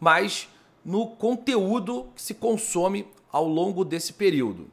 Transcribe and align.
mas 0.00 0.48
no 0.84 1.06
conteúdo 1.06 2.08
que 2.14 2.20
se 2.20 2.34
consome 2.34 3.06
ao 3.30 3.46
longo 3.46 3.84
desse 3.84 4.12
período. 4.12 4.68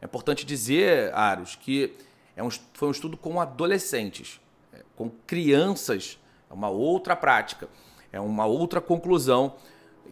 É 0.00 0.04
importante 0.04 0.44
dizer, 0.44 1.12
Aros, 1.14 1.56
que 1.56 1.94
é 2.36 2.42
um, 2.42 2.50
foi 2.50 2.88
um 2.88 2.92
estudo 2.92 3.16
com 3.16 3.40
adolescentes, 3.40 4.40
é, 4.72 4.82
com 4.94 5.10
crianças, 5.26 6.18
é 6.48 6.54
uma 6.54 6.68
outra 6.68 7.16
prática, 7.16 7.68
é 8.12 8.20
uma 8.20 8.46
outra 8.46 8.80
conclusão 8.80 9.54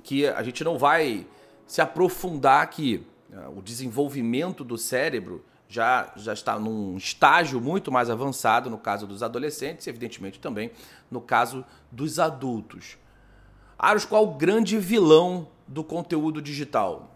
que 0.03 0.27
a 0.27 0.43
gente 0.43 0.65
não 0.65 0.77
vai 0.79 1.27
se 1.67 1.81
aprofundar 1.81 2.63
aqui. 2.63 3.07
Né? 3.29 3.47
O 3.57 3.63
desenvolvimento 3.63 4.65
do 4.65 4.77
cérebro 4.77 5.45
já, 5.75 6.13
já 6.15 6.33
está 6.33 6.57
num 6.57 6.97
estágio 6.97 7.61
muito 7.61 7.91
mais 7.91 8.09
avançado 8.09 8.71
no 8.71 8.79
caso 8.79 9.09
dos 9.09 9.25
adolescentes 9.25 9.87
e, 9.87 9.91
evidentemente, 9.91 10.39
também 10.39 10.71
no 11.11 11.21
caso 11.21 11.65
dos 11.91 12.21
adultos. 12.21 12.97
Aros, 13.77 14.05
qual 14.05 14.23
o 14.23 14.35
grande 14.35 14.79
vilão 14.79 15.49
do 15.67 15.83
conteúdo 15.83 16.41
digital? 16.41 17.13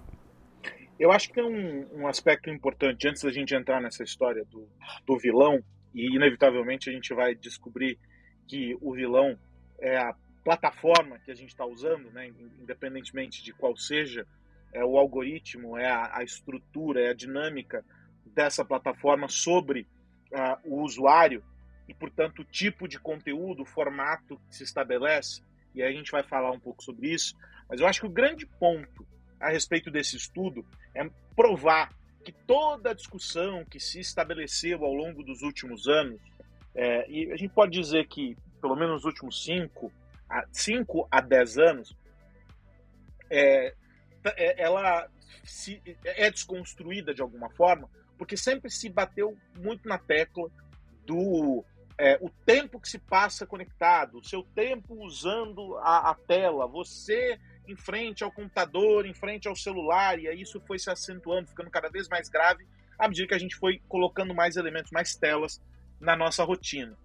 Eu 0.98 1.12
acho 1.12 1.28
que 1.28 1.34
tem 1.34 1.44
um, 1.44 2.02
um 2.02 2.08
aspecto 2.08 2.50
importante 2.50 3.06
antes 3.06 3.22
da 3.22 3.30
gente 3.30 3.54
entrar 3.54 3.80
nessa 3.80 4.02
história 4.02 4.44
do, 4.46 4.68
do 5.06 5.16
vilão, 5.16 5.62
e 5.94 6.16
inevitavelmente 6.16 6.90
a 6.90 6.92
gente 6.92 7.14
vai 7.14 7.36
descobrir 7.36 7.96
que 8.48 8.76
o 8.80 8.92
vilão 8.92 9.38
é 9.78 9.96
a 9.96 10.12
plataforma 10.42 11.20
que 11.20 11.30
a 11.30 11.34
gente 11.34 11.50
está 11.50 11.64
usando, 11.64 12.10
né, 12.10 12.32
independentemente 12.60 13.44
de 13.44 13.52
qual 13.52 13.76
seja, 13.76 14.26
é 14.72 14.84
o 14.84 14.98
algoritmo, 14.98 15.78
é 15.78 15.88
a, 15.88 16.18
a 16.18 16.24
estrutura, 16.24 17.00
é 17.00 17.10
a 17.10 17.14
dinâmica 17.14 17.84
dessa 18.38 18.64
plataforma 18.64 19.26
sobre 19.28 19.80
uh, 20.32 20.56
o 20.62 20.80
usuário 20.82 21.42
e, 21.88 21.92
portanto, 21.92 22.42
o 22.42 22.44
tipo 22.44 22.86
de 22.86 22.96
conteúdo, 22.96 23.62
o 23.62 23.66
formato 23.66 24.40
que 24.48 24.54
se 24.54 24.62
estabelece. 24.62 25.42
E 25.74 25.82
a 25.82 25.90
gente 25.90 26.12
vai 26.12 26.22
falar 26.22 26.52
um 26.52 26.60
pouco 26.60 26.80
sobre 26.80 27.12
isso. 27.12 27.36
Mas 27.68 27.80
eu 27.80 27.86
acho 27.88 28.00
que 28.02 28.06
o 28.06 28.10
grande 28.10 28.46
ponto 28.46 29.04
a 29.40 29.50
respeito 29.50 29.90
desse 29.90 30.16
estudo 30.16 30.64
é 30.94 31.04
provar 31.34 31.92
que 32.24 32.30
toda 32.30 32.90
a 32.90 32.94
discussão 32.94 33.64
que 33.64 33.80
se 33.80 33.98
estabeleceu 33.98 34.84
ao 34.84 34.94
longo 34.94 35.24
dos 35.24 35.42
últimos 35.42 35.88
anos, 35.88 36.20
é, 36.76 37.10
e 37.10 37.32
a 37.32 37.36
gente 37.36 37.52
pode 37.52 37.72
dizer 37.72 38.06
que, 38.06 38.36
pelo 38.60 38.76
menos 38.76 39.02
nos 39.02 39.04
últimos 39.04 39.42
cinco, 39.42 39.92
há 40.30 40.44
5 40.52 41.08
a 41.10 41.20
10 41.20 41.58
anos, 41.58 41.96
é, 43.28 43.74
é, 44.24 44.62
ela 44.62 45.08
se, 45.42 45.82
é 46.04 46.30
desconstruída 46.30 47.12
de 47.12 47.20
alguma 47.20 47.50
forma, 47.50 47.88
porque 48.18 48.36
sempre 48.36 48.70
se 48.70 48.88
bateu 48.88 49.36
muito 49.56 49.88
na 49.88 49.96
tecla 49.96 50.50
do 51.06 51.64
é, 51.96 52.18
o 52.20 52.28
tempo 52.28 52.78
que 52.78 52.88
se 52.88 52.98
passa 52.98 53.46
conectado, 53.46 54.18
o 54.18 54.24
seu 54.24 54.42
tempo 54.42 54.94
usando 55.04 55.76
a, 55.78 56.10
a, 56.10 56.14
tela, 56.14 56.66
você 56.66 57.38
em 57.66 57.74
frente 57.74 58.22
ao 58.22 58.30
computador, 58.30 59.04
em 59.04 59.12
frente 59.12 59.48
ao 59.48 59.56
celular, 59.56 60.18
e 60.18 60.28
aí 60.28 60.40
isso 60.40 60.60
foi 60.60 60.78
se 60.78 60.90
acentuando, 60.90 61.48
ficando 61.48 61.70
cada 61.70 61.88
vez 61.88 62.08
mais 62.08 62.28
grave 62.28 62.66
à 62.98 63.08
medida 63.08 63.28
que 63.28 63.34
a 63.34 63.38
gente 63.38 63.56
foi 63.56 63.80
colocando 63.88 64.34
mais 64.34 64.56
elementos, 64.56 64.90
mais 64.90 65.14
telas 65.14 65.60
na 66.00 66.16
nossa 66.16 66.42
rotina. 66.44 66.96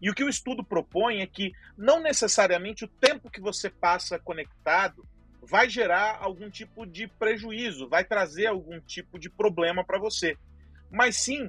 E 0.00 0.10
o 0.10 0.14
que 0.14 0.24
o 0.24 0.28
estudo 0.28 0.64
propõe 0.64 1.20
é 1.20 1.26
que 1.26 1.52
não 1.76 2.00
necessariamente 2.00 2.84
o 2.84 2.88
tempo 2.88 3.30
que 3.30 3.40
você 3.40 3.70
passa 3.70 4.18
conectado 4.18 5.06
vai 5.42 5.68
gerar 5.68 6.18
algum 6.20 6.50
tipo 6.50 6.86
de 6.86 7.06
prejuízo, 7.06 7.88
vai 7.88 8.04
trazer 8.04 8.46
algum 8.46 8.80
tipo 8.80 9.18
de 9.18 9.28
problema 9.28 9.84
para 9.84 9.98
você. 9.98 10.36
Mas 10.92 11.16
sim 11.16 11.48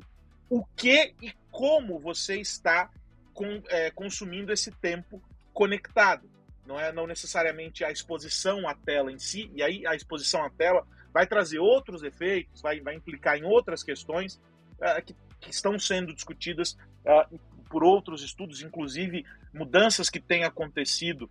o 0.49 0.63
que 0.75 1.13
e 1.21 1.33
como 1.51 1.99
você 1.99 2.39
está 2.39 2.89
com, 3.33 3.61
é, 3.67 3.91
consumindo 3.91 4.51
esse 4.53 4.71
tempo 4.71 5.21
conectado. 5.53 6.29
Não 6.65 6.79
é 6.79 6.91
não 6.91 7.05
necessariamente 7.05 7.83
a 7.83 7.91
exposição 7.91 8.67
à 8.67 8.73
tela 8.73 9.11
em 9.11 9.19
si, 9.19 9.51
e 9.53 9.61
aí 9.61 9.85
a 9.85 9.95
exposição 9.95 10.43
à 10.43 10.49
tela 10.49 10.87
vai 11.11 11.27
trazer 11.27 11.59
outros 11.59 12.03
efeitos, 12.03 12.61
vai, 12.61 12.79
vai 12.79 12.95
implicar 12.95 13.37
em 13.37 13.43
outras 13.43 13.83
questões 13.83 14.35
uh, 14.79 15.03
que, 15.05 15.15
que, 15.41 15.51
estão 15.51 15.77
sendo 15.77 16.13
discutidas 16.13 16.77
uh, 17.05 17.39
por 17.69 17.83
outros 17.83 18.23
estudos, 18.23 18.61
inclusive 18.61 19.25
mudanças 19.53 20.09
que 20.09 20.19
têm 20.19 20.43
acontecido 20.43 21.29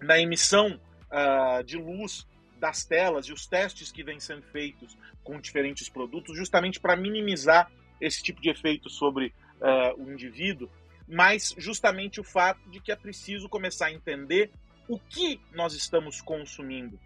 na 0.00 0.18
emissão 0.18 0.80
uh, 1.10 1.62
de 1.62 1.76
luz 1.76 2.26
das 2.60 2.84
telas 2.84 3.26
e 3.26 3.32
os 3.32 3.46
testes 3.46 3.90
que 3.90 4.04
vêm 4.04 4.20
sendo 4.20 4.42
feitos 4.42 4.96
com 5.24 5.40
diferentes 5.40 5.88
produtos, 5.88 6.36
justamente 6.36 6.78
para 6.78 6.94
minimizar 6.94 7.72
esse 8.00 8.22
tipo 8.22 8.40
de 8.40 8.50
efeito 8.50 8.88
sobre 8.88 9.32
uh, 9.60 10.00
o 10.00 10.12
indivíduo, 10.12 10.70
mas 11.08 11.54
justamente 11.58 12.20
o 12.20 12.24
fato 12.24 12.60
de 12.70 12.80
que 12.80 12.92
é 12.92 12.96
preciso 12.96 13.48
começar 13.48 13.86
a 13.86 13.92
entender 13.92 14.50
o 14.86 14.98
que 14.98 15.40
nós 15.52 15.72
estamos 15.74 16.20
consumindo. 16.20 17.00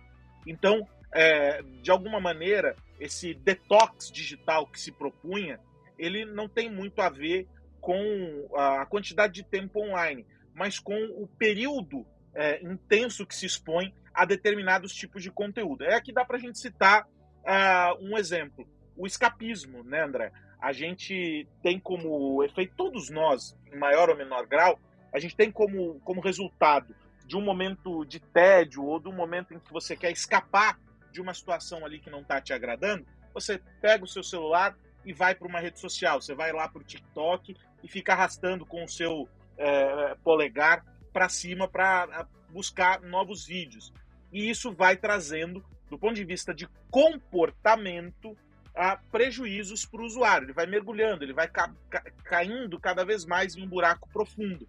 Então, 0.46 0.86
é, 1.12 1.62
de 1.62 1.90
alguma 1.90 2.20
maneira, 2.20 2.76
esse 2.98 3.34
detox 3.34 4.10
digital 4.10 4.66
que 4.66 4.80
se 4.80 4.90
propunha, 4.92 5.60
ele 5.98 6.24
não 6.24 6.48
tem 6.48 6.70
muito 6.70 7.00
a 7.00 7.08
ver 7.08 7.46
com 7.80 8.48
a 8.54 8.84
quantidade 8.86 9.34
de 9.34 9.42
tempo 9.42 9.80
online, 9.80 10.26
mas 10.54 10.78
com 10.78 10.96
o 11.16 11.26
período 11.26 12.06
é, 12.34 12.62
intenso 12.62 13.26
que 13.26 13.34
se 13.34 13.46
expõe 13.46 13.94
a 14.12 14.24
determinados 14.24 14.94
tipos 14.94 15.22
de 15.22 15.30
conteúdo. 15.30 15.84
É 15.84 15.94
aqui 15.94 16.12
dá 16.12 16.24
para 16.24 16.36
a 16.36 16.40
gente 16.40 16.58
citar 16.58 17.04
uh, 17.04 17.98
um 18.00 18.16
exemplo: 18.16 18.66
o 18.96 19.06
escapismo, 19.06 19.82
né, 19.82 20.02
André? 20.02 20.32
A 20.60 20.72
gente 20.72 21.46
tem 21.62 21.78
como 21.78 22.42
efeito, 22.42 22.74
todos 22.76 23.10
nós, 23.10 23.54
em 23.70 23.76
maior 23.76 24.08
ou 24.08 24.16
menor 24.16 24.46
grau, 24.46 24.78
a 25.12 25.18
gente 25.18 25.36
tem 25.36 25.50
como, 25.50 26.00
como 26.00 26.22
resultado 26.22 26.94
de 27.26 27.36
um 27.36 27.42
momento 27.42 28.04
de 28.04 28.18
tédio 28.18 28.84
ou 28.84 28.98
de 28.98 29.08
um 29.08 29.12
momento 29.12 29.52
em 29.52 29.58
que 29.58 29.72
você 29.72 29.94
quer 29.96 30.10
escapar 30.10 30.78
de 31.12 31.20
uma 31.20 31.34
situação 31.34 31.84
ali 31.84 31.98
que 31.98 32.10
não 32.10 32.20
está 32.20 32.40
te 32.40 32.52
agradando, 32.52 33.06
você 33.32 33.60
pega 33.80 34.04
o 34.04 34.08
seu 34.08 34.22
celular 34.22 34.76
e 35.04 35.12
vai 35.12 35.34
para 35.34 35.46
uma 35.46 35.60
rede 35.60 35.78
social. 35.78 36.20
Você 36.20 36.34
vai 36.34 36.52
lá 36.52 36.68
para 36.68 36.80
o 36.80 36.84
TikTok 36.84 37.56
e 37.82 37.88
fica 37.88 38.12
arrastando 38.12 38.64
com 38.64 38.84
o 38.84 38.88
seu 38.88 39.28
é, 39.56 40.16
polegar 40.24 40.84
para 41.14 41.28
cima 41.28 41.68
para 41.68 42.26
buscar 42.50 43.00
novos 43.00 43.46
vídeos. 43.46 43.92
E 44.32 44.50
isso 44.50 44.72
vai 44.72 44.96
trazendo, 44.96 45.64
do 45.88 45.96
ponto 45.96 46.14
de 46.14 46.24
vista 46.24 46.52
de 46.52 46.68
comportamento, 46.90 48.36
a 48.74 48.96
prejuízos 48.96 49.86
para 49.86 50.02
o 50.02 50.04
usuário. 50.04 50.46
Ele 50.46 50.52
vai 50.52 50.66
mergulhando, 50.66 51.22
ele 51.22 51.32
vai 51.32 51.46
ca 51.46 51.72
ca 51.88 52.02
caindo 52.24 52.80
cada 52.80 53.04
vez 53.04 53.24
mais 53.24 53.56
em 53.56 53.62
um 53.62 53.68
buraco 53.68 54.08
profundo. 54.12 54.66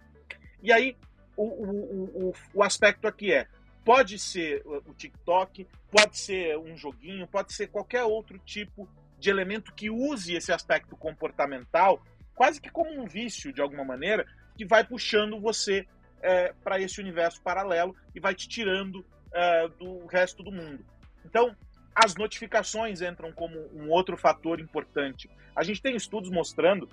E 0.61 0.71
aí, 0.71 0.95
o, 1.35 1.43
o, 1.43 2.29
o, 2.29 2.33
o 2.53 2.63
aspecto 2.63 3.07
aqui 3.07 3.33
é: 3.33 3.47
pode 3.83 4.19
ser 4.19 4.61
o 4.65 4.93
TikTok, 4.93 5.67
pode 5.91 6.19
ser 6.19 6.57
um 6.59 6.77
joguinho, 6.77 7.27
pode 7.27 7.53
ser 7.53 7.67
qualquer 7.67 8.03
outro 8.03 8.37
tipo 8.37 8.87
de 9.17 9.31
elemento 9.31 9.73
que 9.73 9.89
use 9.89 10.35
esse 10.35 10.51
aspecto 10.51 10.95
comportamental, 10.95 12.03
quase 12.35 12.61
que 12.61 12.69
como 12.69 13.01
um 13.01 13.07
vício 13.07 13.51
de 13.51 13.61
alguma 13.61 13.83
maneira, 13.83 14.27
que 14.55 14.65
vai 14.65 14.83
puxando 14.83 15.41
você 15.41 15.87
é, 16.25 16.53
para 16.63 16.81
esse 16.81 16.99
universo 16.99 17.39
paralelo 17.41 17.95
e 18.15 18.19
vai 18.19 18.33
te 18.33 18.49
tirando 18.49 19.05
é, 19.31 19.67
do 19.67 20.05
resto 20.07 20.41
do 20.41 20.51
mundo. 20.51 20.83
Então, 21.23 21.55
as 21.93 22.15
notificações 22.15 23.01
entram 23.01 23.31
como 23.31 23.57
um 23.73 23.89
outro 23.89 24.17
fator 24.17 24.59
importante. 24.59 25.29
A 25.55 25.63
gente 25.63 25.81
tem 25.81 25.95
estudos 25.95 26.29
mostrando 26.29 26.89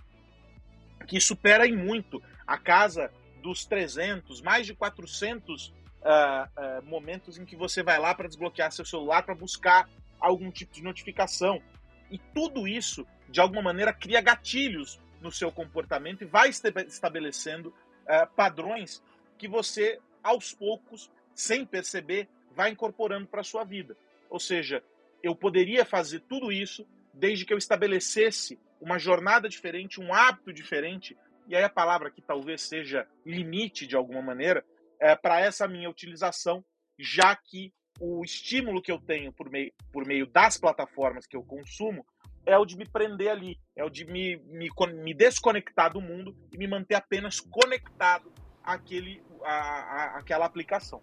que 1.07 1.21
supera 1.21 1.67
em 1.67 1.77
muito 1.77 2.23
a 2.47 2.59
casa 2.59 3.11
dos 3.43 3.65
300, 3.65 4.41
mais 4.43 4.67
de 4.67 4.75
400 4.75 5.69
uh, 5.69 5.73
uh, 5.73 6.83
momentos 6.85 7.39
em 7.39 7.45
que 7.45 7.57
você 7.57 7.83
vai 7.83 7.99
lá 7.99 8.15
para 8.15 8.29
desbloquear 8.29 8.71
seu 8.71 8.85
celular 8.85 9.25
para 9.25 9.35
buscar 9.35 9.89
algum 10.21 10.51
tipo 10.51 10.73
de 10.73 10.83
notificação. 10.83 11.61
E 12.09 12.19
tudo 12.19 12.69
isso, 12.69 13.05
de 13.29 13.41
alguma 13.41 13.63
maneira, 13.63 13.93
cria 13.93 14.21
gatilhos 14.21 15.01
no 15.21 15.33
seu 15.33 15.51
comportamento 15.51 16.23
e 16.23 16.27
vai 16.27 16.51
estabelecendo 16.51 17.71
uh, 17.71 18.27
padrões 18.37 19.03
que 19.43 19.49
você, 19.49 19.99
aos 20.23 20.55
poucos, 20.55 21.11
sem 21.35 21.67
perceber, 21.67 22.29
vai 22.55 22.71
incorporando 22.71 23.27
para 23.27 23.41
a 23.41 23.45
sua 23.45 23.65
vida. 23.65 23.97
Ou 24.31 24.39
seja, 24.39 24.85
eu 25.21 25.35
poderia 25.35 25.85
fazer 25.85 26.21
tudo 26.29 26.53
isso 26.53 26.87
desde 27.13 27.45
que 27.45 27.53
eu 27.53 27.59
estabelecesse 27.59 28.57
uma 28.81 29.01
jornada 29.01 29.49
diferente, 29.49 30.01
um 30.01 30.15
hábito 30.15 30.53
diferente, 30.53 31.19
e 31.49 31.57
aí 31.57 31.65
a 31.65 31.69
palavra 31.69 32.09
que 32.09 32.23
talvez 32.23 32.63
seja 32.63 33.05
limite 33.27 33.85
de 33.85 33.97
alguma 33.97 34.23
maneira, 34.23 34.65
é, 35.01 35.17
para 35.17 35.41
essa 35.41 35.67
minha 35.67 35.91
utilização, 35.91 36.65
já 36.97 37.35
que 37.35 37.75
o 38.01 38.23
estímulo 38.25 38.81
que 38.81 38.93
eu 38.93 39.01
tenho 39.01 39.33
por 39.33 39.51
meio, 39.51 39.73
por 39.93 40.07
meio 40.07 40.25
das 40.25 40.57
plataformas 40.57 41.27
que 41.27 41.37
eu 41.37 41.43
consumo 41.43 42.07
é 42.47 42.57
o 42.57 42.65
de 42.65 42.77
me 42.77 42.89
prender 42.89 43.31
ali, 43.31 43.59
é 43.75 43.85
o 43.85 43.91
de 43.91 44.05
me, 44.05 44.37
me, 44.37 44.71
me 45.03 45.13
desconectar 45.13 45.93
do 45.93 46.01
mundo 46.01 46.37
e 46.53 46.57
me 46.57 46.69
manter 46.69 46.95
apenas 46.95 47.41
conectado 47.41 48.33
àquele, 48.65 49.23
à, 49.43 49.53
à, 49.53 50.19
àquela 50.19 50.45
aplicação. 50.45 51.01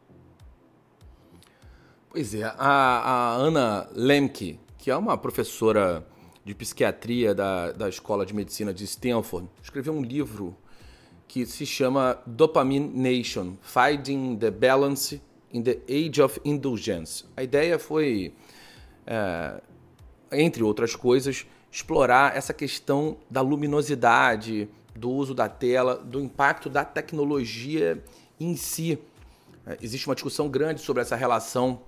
Pois 2.09 2.33
é, 2.33 2.43
a, 2.43 2.55
a 2.57 3.33
Ana 3.35 3.87
Lemke, 3.93 4.59
que 4.77 4.89
é 4.89 4.97
uma 4.97 5.17
professora 5.17 6.05
de 6.43 6.55
psiquiatria 6.55 7.35
da, 7.35 7.71
da 7.71 7.87
Escola 7.87 8.25
de 8.25 8.33
Medicina 8.33 8.73
de 8.73 8.83
Stanford, 8.83 9.47
escreveu 9.61 9.93
um 9.93 10.01
livro 10.01 10.57
que 11.27 11.45
se 11.45 11.65
chama 11.65 12.19
Dopamine 12.25 12.87
Nation: 12.87 13.55
Finding 13.61 14.37
the 14.37 14.49
Balance 14.49 15.21
in 15.53 15.61
the 15.61 15.79
Age 15.87 16.19
of 16.19 16.41
Indulgence. 16.43 17.25
A 17.37 17.43
ideia 17.43 17.77
foi, 17.77 18.33
é, 19.05 19.61
entre 20.31 20.63
outras 20.63 20.95
coisas, 20.95 21.45
explorar 21.71 22.35
essa 22.35 22.53
questão 22.53 23.17
da 23.29 23.41
luminosidade, 23.41 24.67
do 24.99 25.09
uso 25.09 25.33
da 25.33 25.47
tela, 25.47 25.95
do 25.95 26.19
impacto 26.19 26.69
da 26.69 26.83
tecnologia 26.83 28.03
em 28.39 28.55
si. 28.55 28.99
É, 29.65 29.77
existe 29.81 30.07
uma 30.07 30.15
discussão 30.15 30.49
grande 30.49 30.81
sobre 30.81 31.01
essa 31.01 31.15
relação 31.15 31.81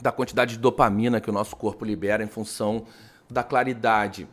da 0.00 0.12
quantidade 0.12 0.52
de 0.54 0.58
dopamina 0.58 1.20
que 1.20 1.28
o 1.28 1.32
nosso 1.32 1.56
corpo 1.56 1.84
libera 1.84 2.22
em 2.22 2.28
função 2.28 2.86
da 3.28 3.42
claridade. 3.42 4.28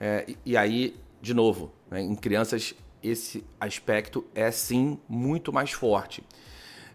É, 0.00 0.26
e, 0.46 0.56
aí, 0.56 0.96
de 1.20 1.34
novo, 1.34 1.72
né, 1.90 2.00
em 2.00 2.14
crianças 2.14 2.74
esse 3.02 3.44
aspecto 3.60 4.24
é 4.34 4.50
sim 4.50 4.98
muito 5.08 5.52
mais 5.52 5.72
forte. 5.72 6.22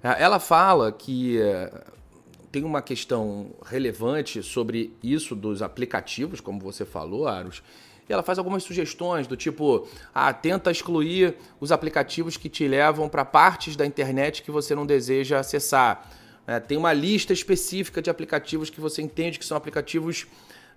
É, 0.01 0.23
ela 0.23 0.39
fala 0.39 0.91
que 0.91 1.41
é, 1.41 1.83
tem 2.51 2.63
uma 2.63 2.81
questão 2.81 3.51
relevante 3.65 4.41
sobre 4.43 4.95
isso 5.01 5.35
dos 5.35 5.61
aplicativos, 5.61 6.39
como 6.39 6.59
você 6.59 6.85
falou, 6.85 7.27
Aros. 7.27 7.63
E 8.07 8.13
ela 8.13 8.23
faz 8.23 8.37
algumas 8.37 8.63
sugestões 8.63 9.27
do 9.27 9.37
tipo: 9.37 9.87
ah, 10.13 10.33
tenta 10.33 10.71
excluir 10.71 11.35
os 11.59 11.71
aplicativos 11.71 12.37
que 12.37 12.49
te 12.49 12.67
levam 12.67 13.07
para 13.07 13.23
partes 13.23 13.75
da 13.75 13.85
internet 13.85 14.43
que 14.43 14.51
você 14.51 14.75
não 14.75 14.85
deseja 14.85 15.39
acessar. 15.39 16.09
É, 16.45 16.59
tem 16.59 16.77
uma 16.77 16.91
lista 16.91 17.31
específica 17.31 18.01
de 18.01 18.09
aplicativos 18.09 18.69
que 18.69 18.81
você 18.81 19.01
entende 19.01 19.39
que 19.39 19.45
são 19.45 19.55
aplicativos 19.55 20.27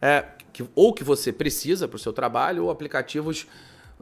é, 0.01 0.25
que, 0.53 0.65
ou 0.75 0.93
que 0.93 1.03
você 1.03 1.33
precisa 1.33 1.89
para 1.89 1.97
o 1.97 1.99
seu 1.99 2.13
trabalho, 2.13 2.65
ou 2.65 2.71
aplicativos 2.71 3.47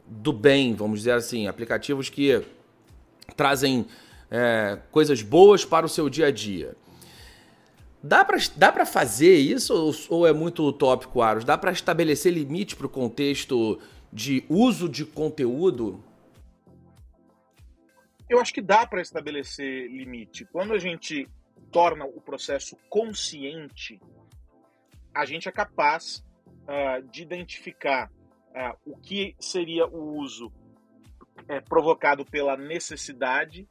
do 0.05 0.31
bem, 0.31 0.75
vamos 0.75 0.99
dizer 0.99 1.13
assim, 1.13 1.47
aplicativos 1.47 2.09
que 2.09 2.41
trazem 3.35 3.87
é, 4.29 4.77
coisas 4.91 5.21
boas 5.21 5.65
para 5.65 5.85
o 5.85 5.89
seu 5.89 6.09
dia 6.09 6.27
a 6.27 6.31
dia. 6.31 6.75
Dá 8.07 8.23
para 8.23 8.37
dá 8.55 8.85
fazer 8.85 9.35
isso 9.35 9.73
ou, 9.73 9.91
ou 10.19 10.27
é 10.27 10.31
muito 10.31 10.63
utópico, 10.63 11.23
Aros? 11.23 11.43
Dá 11.43 11.57
para 11.57 11.71
estabelecer 11.71 12.31
limite 12.31 12.75
para 12.75 12.85
o 12.85 12.89
contexto 12.89 13.81
de 14.13 14.45
uso 14.47 14.87
de 14.87 15.03
conteúdo? 15.03 16.03
Eu 18.29 18.39
acho 18.39 18.53
que 18.53 18.61
dá 18.61 18.85
para 18.85 19.01
estabelecer 19.01 19.89
limite. 19.89 20.45
Quando 20.45 20.73
a 20.73 20.77
gente 20.77 21.27
torna 21.71 22.05
o 22.05 22.21
processo 22.21 22.77
consciente, 22.91 23.99
a 25.11 25.25
gente 25.25 25.49
é 25.49 25.51
capaz 25.51 26.23
uh, 26.61 27.01
de 27.09 27.23
identificar 27.23 28.11
uh, 28.51 28.77
o 28.85 28.95
que 28.97 29.35
seria 29.39 29.87
o 29.87 30.15
uso 30.19 30.49
uh, 30.49 31.67
provocado 31.67 32.23
pela 32.23 32.55
necessidade, 32.55 33.67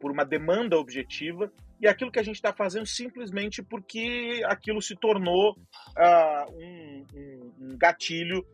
por 0.00 0.10
uma 0.10 0.24
demanda 0.24 0.78
objetiva, 0.78 1.52
e 1.80 1.86
aquilo 1.86 2.10
que 2.10 2.18
a 2.18 2.22
gente 2.22 2.36
está 2.36 2.52
fazendo 2.52 2.86
simplesmente 2.86 3.62
porque 3.62 4.42
aquilo 4.46 4.82
se 4.82 4.96
tornou 4.96 5.56
ah, 5.96 6.46
um, 6.50 7.06
um, 7.14 7.52
um, 7.60 7.78
gatilho 7.78 8.44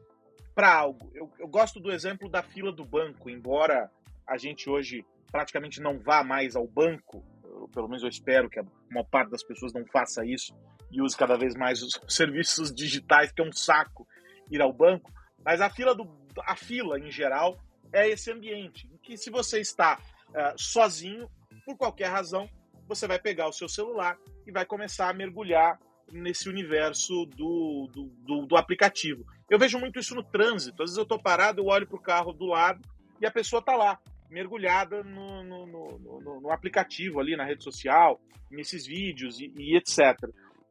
para 0.54 0.72
algo. 0.72 1.10
Eu, 1.14 1.30
eu 1.38 1.48
gosto 1.48 1.80
do 1.80 1.90
exemplo 1.90 2.28
da 2.28 2.42
fila 2.42 2.70
do 2.70 2.84
banco, 2.84 3.30
embora 3.30 3.90
a 4.26 4.36
gente 4.36 4.68
hoje 4.68 5.04
praticamente 5.32 5.80
não 5.80 5.98
vá 5.98 6.22
mais 6.22 6.54
ao 6.54 6.66
banco, 6.66 7.24
pelo 7.72 7.88
menos 7.88 8.02
eu 8.02 8.08
espero 8.08 8.48
que 8.48 8.60
a 8.60 8.64
maior 8.90 9.04
parte 9.04 9.30
das 9.30 9.42
pessoas 9.42 9.72
não 9.72 9.84
faça 9.86 10.24
isso 10.24 10.54
e 10.90 11.00
use 11.00 11.16
cada 11.16 11.36
vez 11.36 11.54
mais 11.54 11.82
os 11.82 11.98
serviços 12.08 12.72
digitais, 12.72 13.32
que 13.32 13.42
é 13.42 13.44
um 13.44 13.52
saco 13.52 14.06
ir 14.50 14.60
ao 14.60 14.72
banco. 14.72 15.12
Mas 15.44 15.60
a 15.60 15.68
fila, 15.68 15.94
do, 15.94 16.08
a 16.46 16.54
fila 16.54 16.98
em 16.98 17.10
geral 17.10 17.58
é 17.92 18.08
esse 18.08 18.30
ambiente 18.30 18.86
em 18.92 18.96
que 18.98 19.16
se 19.16 19.30
você 19.30 19.60
está 19.60 19.98
uh, 20.28 20.54
sozinho, 20.56 21.28
por 21.64 21.76
qualquer 21.76 22.08
razão, 22.08 22.48
você 22.86 23.06
vai 23.06 23.18
pegar 23.18 23.48
o 23.48 23.52
seu 23.52 23.68
celular 23.68 24.18
e 24.46 24.52
vai 24.52 24.64
começar 24.64 25.08
a 25.08 25.14
mergulhar 25.14 25.78
nesse 26.12 26.48
universo 26.48 27.26
do, 27.26 27.88
do, 27.92 28.04
do, 28.24 28.46
do 28.46 28.56
aplicativo. 28.56 29.24
Eu 29.48 29.58
vejo 29.58 29.78
muito 29.78 29.98
isso 29.98 30.14
no 30.14 30.22
trânsito. 30.22 30.82
Às 30.82 30.90
vezes 30.90 30.98
eu 30.98 31.02
estou 31.02 31.18
parado, 31.18 31.60
eu 31.60 31.66
olho 31.66 31.86
para 31.86 31.96
o 31.96 32.02
carro 32.02 32.32
do 32.32 32.46
lado 32.46 32.80
e 33.20 33.26
a 33.26 33.30
pessoa 33.30 33.60
está 33.60 33.76
lá 33.76 33.98
mergulhada 34.30 35.02
no, 35.02 35.44
no, 35.44 35.66
no, 35.66 36.40
no, 36.40 36.50
aplicativo 36.50 37.20
ali, 37.20 37.36
na 37.36 37.44
rede 37.44 37.62
social, 37.62 38.20
nesses 38.50 38.86
vídeos 38.86 39.38
e, 39.38 39.52
e, 39.56 39.76
etc. 39.76 40.18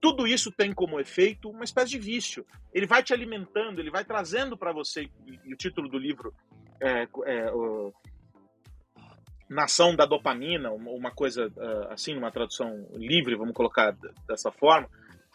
Tudo 0.02 0.28
isso 0.28 0.52
tem 0.52 0.74
como 0.74 1.00
efeito 1.00 1.50
uma 1.50 1.64
espécie 1.64 1.92
de 1.92 2.00
vício. 2.00 2.46
Ele 2.74 2.86
vai 2.86 3.02
te 3.02 3.14
alimentando, 3.14 3.80
ele 3.80 3.90
vai 3.90 4.04
trazendo 4.04 4.58
para 4.58 4.74
você, 4.74 5.10
e 5.46 5.54
o 5.54 5.58
título 5.58 5.88
do 5.88 5.98
livro 5.98 6.34
é, 6.82 7.04
é 7.26 7.52
Nação 9.54 9.96
da 9.96 10.06
Dopamina, 10.06 10.72
uma 10.72 11.12
coisa 11.12 11.52
ah, 11.58 11.94
assim, 11.94 12.18
uma 12.18 12.32
tradução 12.32 12.88
livre, 12.94 13.36
vamos 13.36 13.54
colocar 13.54 13.96
dessa 14.28 14.52
forma, 14.52 14.90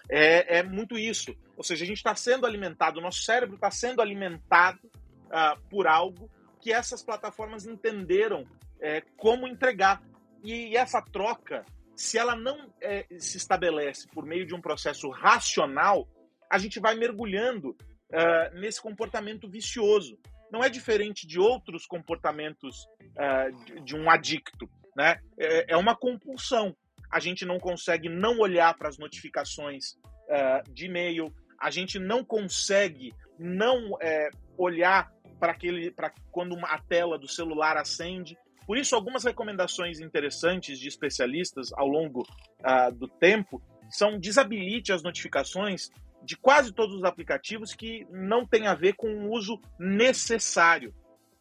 é, 0.08 0.58
é 0.58 0.62
muito 0.62 0.98
isso. 0.98 1.34
Ou 1.56 1.62
seja, 1.62 1.84
a 1.84 1.86
gente 1.86 1.98
está 1.98 2.14
sendo 2.14 2.46
alimentado, 2.46 2.98
o 2.98 3.02
nosso 3.02 3.22
cérebro 3.22 3.56
está 3.56 3.70
sendo 3.70 4.00
alimentado 4.00 4.80
uh, 5.26 5.60
por 5.68 5.86
algo 5.86 6.30
que 6.60 6.72
essas 6.72 7.02
plataformas 7.02 7.66
entenderam 7.66 8.46
é, 8.80 9.02
como 9.16 9.46
entregar. 9.46 10.02
E 10.42 10.76
essa 10.76 11.02
troca, 11.02 11.64
se 11.94 12.16
ela 12.16 12.34
não 12.34 12.72
é, 12.80 13.06
se 13.18 13.36
estabelece 13.36 14.08
por 14.08 14.24
meio 14.24 14.46
de 14.46 14.54
um 14.54 14.60
processo 14.60 15.10
racional, 15.10 16.08
a 16.50 16.58
gente 16.58 16.80
vai 16.80 16.94
mergulhando 16.94 17.70
uh, 17.70 18.58
nesse 18.58 18.80
comportamento 18.80 19.48
vicioso. 19.48 20.18
Não 20.50 20.62
é 20.62 20.68
diferente 20.68 21.26
de 21.26 21.38
outros 21.38 21.86
comportamentos 21.86 22.86
uh, 23.16 23.64
de, 23.64 23.80
de, 23.80 23.96
um 23.96 24.10
adicto. 24.10 24.68
Né? 24.96 25.20
É, 25.38 25.72
é, 25.72 25.76
uma 25.76 25.94
compulsão. 25.94 26.74
A 27.10 27.20
gente 27.20 27.44
não 27.44 27.58
consegue 27.58 28.08
não 28.08 28.38
olhar 28.38 28.74
para 28.76 28.88
as 28.88 28.98
notificações 28.98 29.92
uh, 30.28 30.72
de 30.72 30.86
e-mail, 30.86 31.32
a 31.60 31.70
gente 31.70 31.98
não 31.98 32.24
consegue 32.24 33.12
não 33.38 33.96
é, 34.00 34.30
olhar 34.56 35.10
para 35.38 35.52
aquele 35.52 35.90
para 35.90 36.12
quando 36.30 36.56
a 36.64 36.78
tela 36.78 37.18
do 37.18 37.28
celular 37.28 37.76
acende. 37.76 38.36
Por 38.66 38.76
isso, 38.76 38.94
algumas 38.94 39.24
recomendações 39.24 39.98
interessantes 40.00 40.78
de 40.78 40.88
especialistas 40.88 41.72
ao 41.72 41.88
longo 41.88 42.20
uh, 42.20 42.92
do 42.92 43.08
tempo 43.08 43.62
são 43.90 44.18
desabilite 44.18 44.92
as 44.92 45.02
notificações 45.02 45.90
de 46.28 46.36
quase 46.36 46.74
todos 46.74 46.94
os 46.94 47.04
aplicativos 47.04 47.74
que 47.74 48.06
não 48.10 48.46
tem 48.46 48.66
a 48.66 48.74
ver 48.74 48.92
com 48.92 49.08
o 49.08 49.30
uso 49.32 49.58
necessário. 49.78 50.94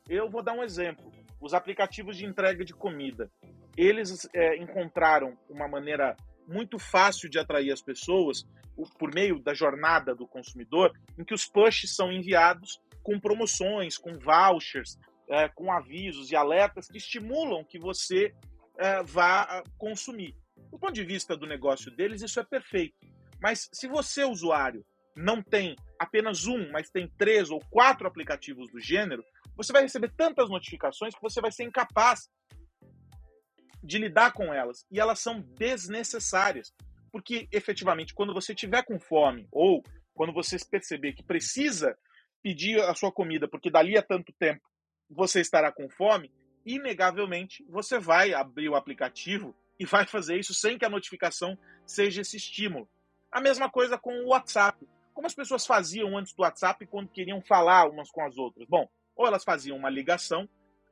Eu 0.07 0.29
vou 0.29 0.41
dar 0.41 0.53
um 0.53 0.63
exemplo: 0.63 1.11
os 1.41 1.53
aplicativos 1.53 2.15
de 2.15 2.25
entrega 2.25 2.63
de 2.63 2.73
comida. 2.73 3.29
eles 3.75 4.29
é, 4.33 4.55
encontraram 4.55 5.37
uma 5.49 5.67
maneira 5.67 6.15
muito 6.47 6.79
fácil 6.79 7.29
de 7.29 7.37
atrair 7.37 7.69
as 7.69 7.81
pessoas 7.81 8.47
por 8.97 9.13
meio 9.13 9.41
da 9.41 9.53
jornada 9.53 10.15
do 10.15 10.25
consumidor, 10.25 10.93
em 11.17 11.25
que 11.25 11.33
os 11.33 11.45
pushes 11.45 11.93
são 11.93 12.09
enviados 12.09 12.79
com 13.03 13.19
promoções, 13.19 13.97
com 13.97 14.17
vouchers, 14.17 14.97
é, 15.29 15.49
com 15.49 15.69
avisos 15.69 16.31
e 16.31 16.35
alertas 16.37 16.87
que 16.87 16.97
estimulam 16.97 17.65
que 17.65 17.77
você 17.77 18.33
é, 18.77 19.03
vá 19.03 19.61
consumir. 19.77 20.33
Do 20.71 20.79
ponto 20.79 20.93
de 20.93 21.03
vista 21.03 21.35
do 21.35 21.45
negócio 21.45 21.91
deles, 21.91 22.21
isso 22.21 22.39
é 22.39 22.43
perfeito. 22.45 23.16
Mas 23.41 23.69
se 23.71 23.87
você, 23.87 24.23
usuário, 24.23 24.85
não 25.15 25.41
tem 25.41 25.75
apenas 25.99 26.45
um, 26.45 26.71
mas 26.71 26.89
tem 26.89 27.07
três 27.17 27.49
ou 27.49 27.59
quatro 27.69 28.07
aplicativos 28.07 28.69
do 28.71 28.79
gênero, 28.79 29.23
você 29.55 29.73
vai 29.73 29.81
receber 29.81 30.11
tantas 30.15 30.49
notificações 30.49 31.15
que 31.15 31.21
você 31.21 31.41
vai 31.41 31.51
ser 31.51 31.63
incapaz 31.63 32.29
de 33.83 33.97
lidar 33.97 34.33
com 34.33 34.53
elas. 34.53 34.85
E 34.91 34.99
elas 34.99 35.19
são 35.19 35.39
desnecessárias. 35.57 36.73
Porque, 37.11 37.47
efetivamente, 37.51 38.13
quando 38.13 38.33
você 38.33 38.53
tiver 38.53 38.83
com 38.83 38.99
fome 38.99 39.47
ou 39.51 39.83
quando 40.13 40.33
você 40.33 40.57
perceber 40.69 41.13
que 41.13 41.23
precisa 41.23 41.97
pedir 42.43 42.79
a 42.81 42.93
sua 42.93 43.11
comida, 43.11 43.47
porque 43.47 43.71
dali 43.71 43.97
a 43.97 44.03
tanto 44.03 44.33
tempo 44.33 44.61
você 45.09 45.39
estará 45.39 45.71
com 45.71 45.89
fome, 45.89 46.31
inegavelmente 46.65 47.65
você 47.69 47.97
vai 47.97 48.33
abrir 48.33 48.69
o 48.69 48.75
aplicativo 48.75 49.55
e 49.79 49.85
vai 49.85 50.05
fazer 50.05 50.37
isso 50.37 50.53
sem 50.53 50.77
que 50.77 50.85
a 50.85 50.89
notificação 50.89 51.57
seja 51.85 52.21
esse 52.21 52.35
estímulo. 52.37 52.89
A 53.31 53.41
mesma 53.41 53.69
coisa 53.69 53.97
com 53.97 54.13
o 54.23 54.29
WhatsApp. 54.29 54.87
Como 55.13 55.27
as 55.27 55.33
pessoas 55.33 55.65
faziam 55.65 56.17
antes 56.17 56.33
do 56.33 56.43
WhatsApp 56.43 56.85
quando 56.85 57.09
queriam 57.09 57.41
falar 57.41 57.89
umas 57.89 58.11
com 58.11 58.23
as 58.23 58.37
outras? 58.37 58.67
Bom, 58.67 58.87
ou 59.15 59.25
elas 59.25 59.43
faziam 59.43 59.75
uma 59.75 59.89
ligação, 59.89 60.47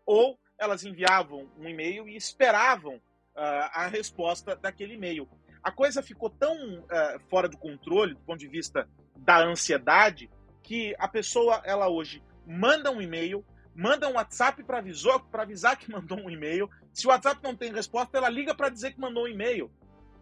ou 0.05 0.37
elas 0.57 0.83
enviavam 0.83 1.49
um 1.57 1.67
e-mail 1.67 2.07
e 2.09 2.15
esperavam 2.15 2.95
uh, 2.95 3.69
a 3.73 3.87
resposta 3.87 4.55
daquele 4.55 4.95
e-mail. 4.95 5.29
A 5.63 5.71
coisa 5.71 6.01
ficou 6.01 6.29
tão 6.29 6.79
uh, 6.79 7.19
fora 7.29 7.47
do 7.47 7.57
controle 7.57 8.13
do 8.13 8.21
ponto 8.21 8.39
de 8.39 8.47
vista 8.47 8.87
da 9.15 9.43
ansiedade 9.43 10.29
que 10.61 10.95
a 10.97 11.07
pessoa, 11.07 11.61
ela 11.63 11.87
hoje 11.87 12.23
manda 12.45 12.91
um 12.91 13.01
e-mail, 13.01 13.45
manda 13.73 14.07
um 14.07 14.13
WhatsApp 14.13 14.63
para 14.63 14.79
avisar 14.79 15.77
que 15.77 15.89
mandou 15.91 16.19
um 16.19 16.29
e-mail. 16.29 16.69
Se 16.93 17.05
o 17.05 17.09
WhatsApp 17.09 17.41
não 17.43 17.55
tem 17.55 17.71
resposta, 17.71 18.17
ela 18.17 18.29
liga 18.29 18.55
para 18.55 18.69
dizer 18.69 18.93
que 18.93 18.99
mandou 18.99 19.25
um 19.25 19.27
e-mail. 19.27 19.71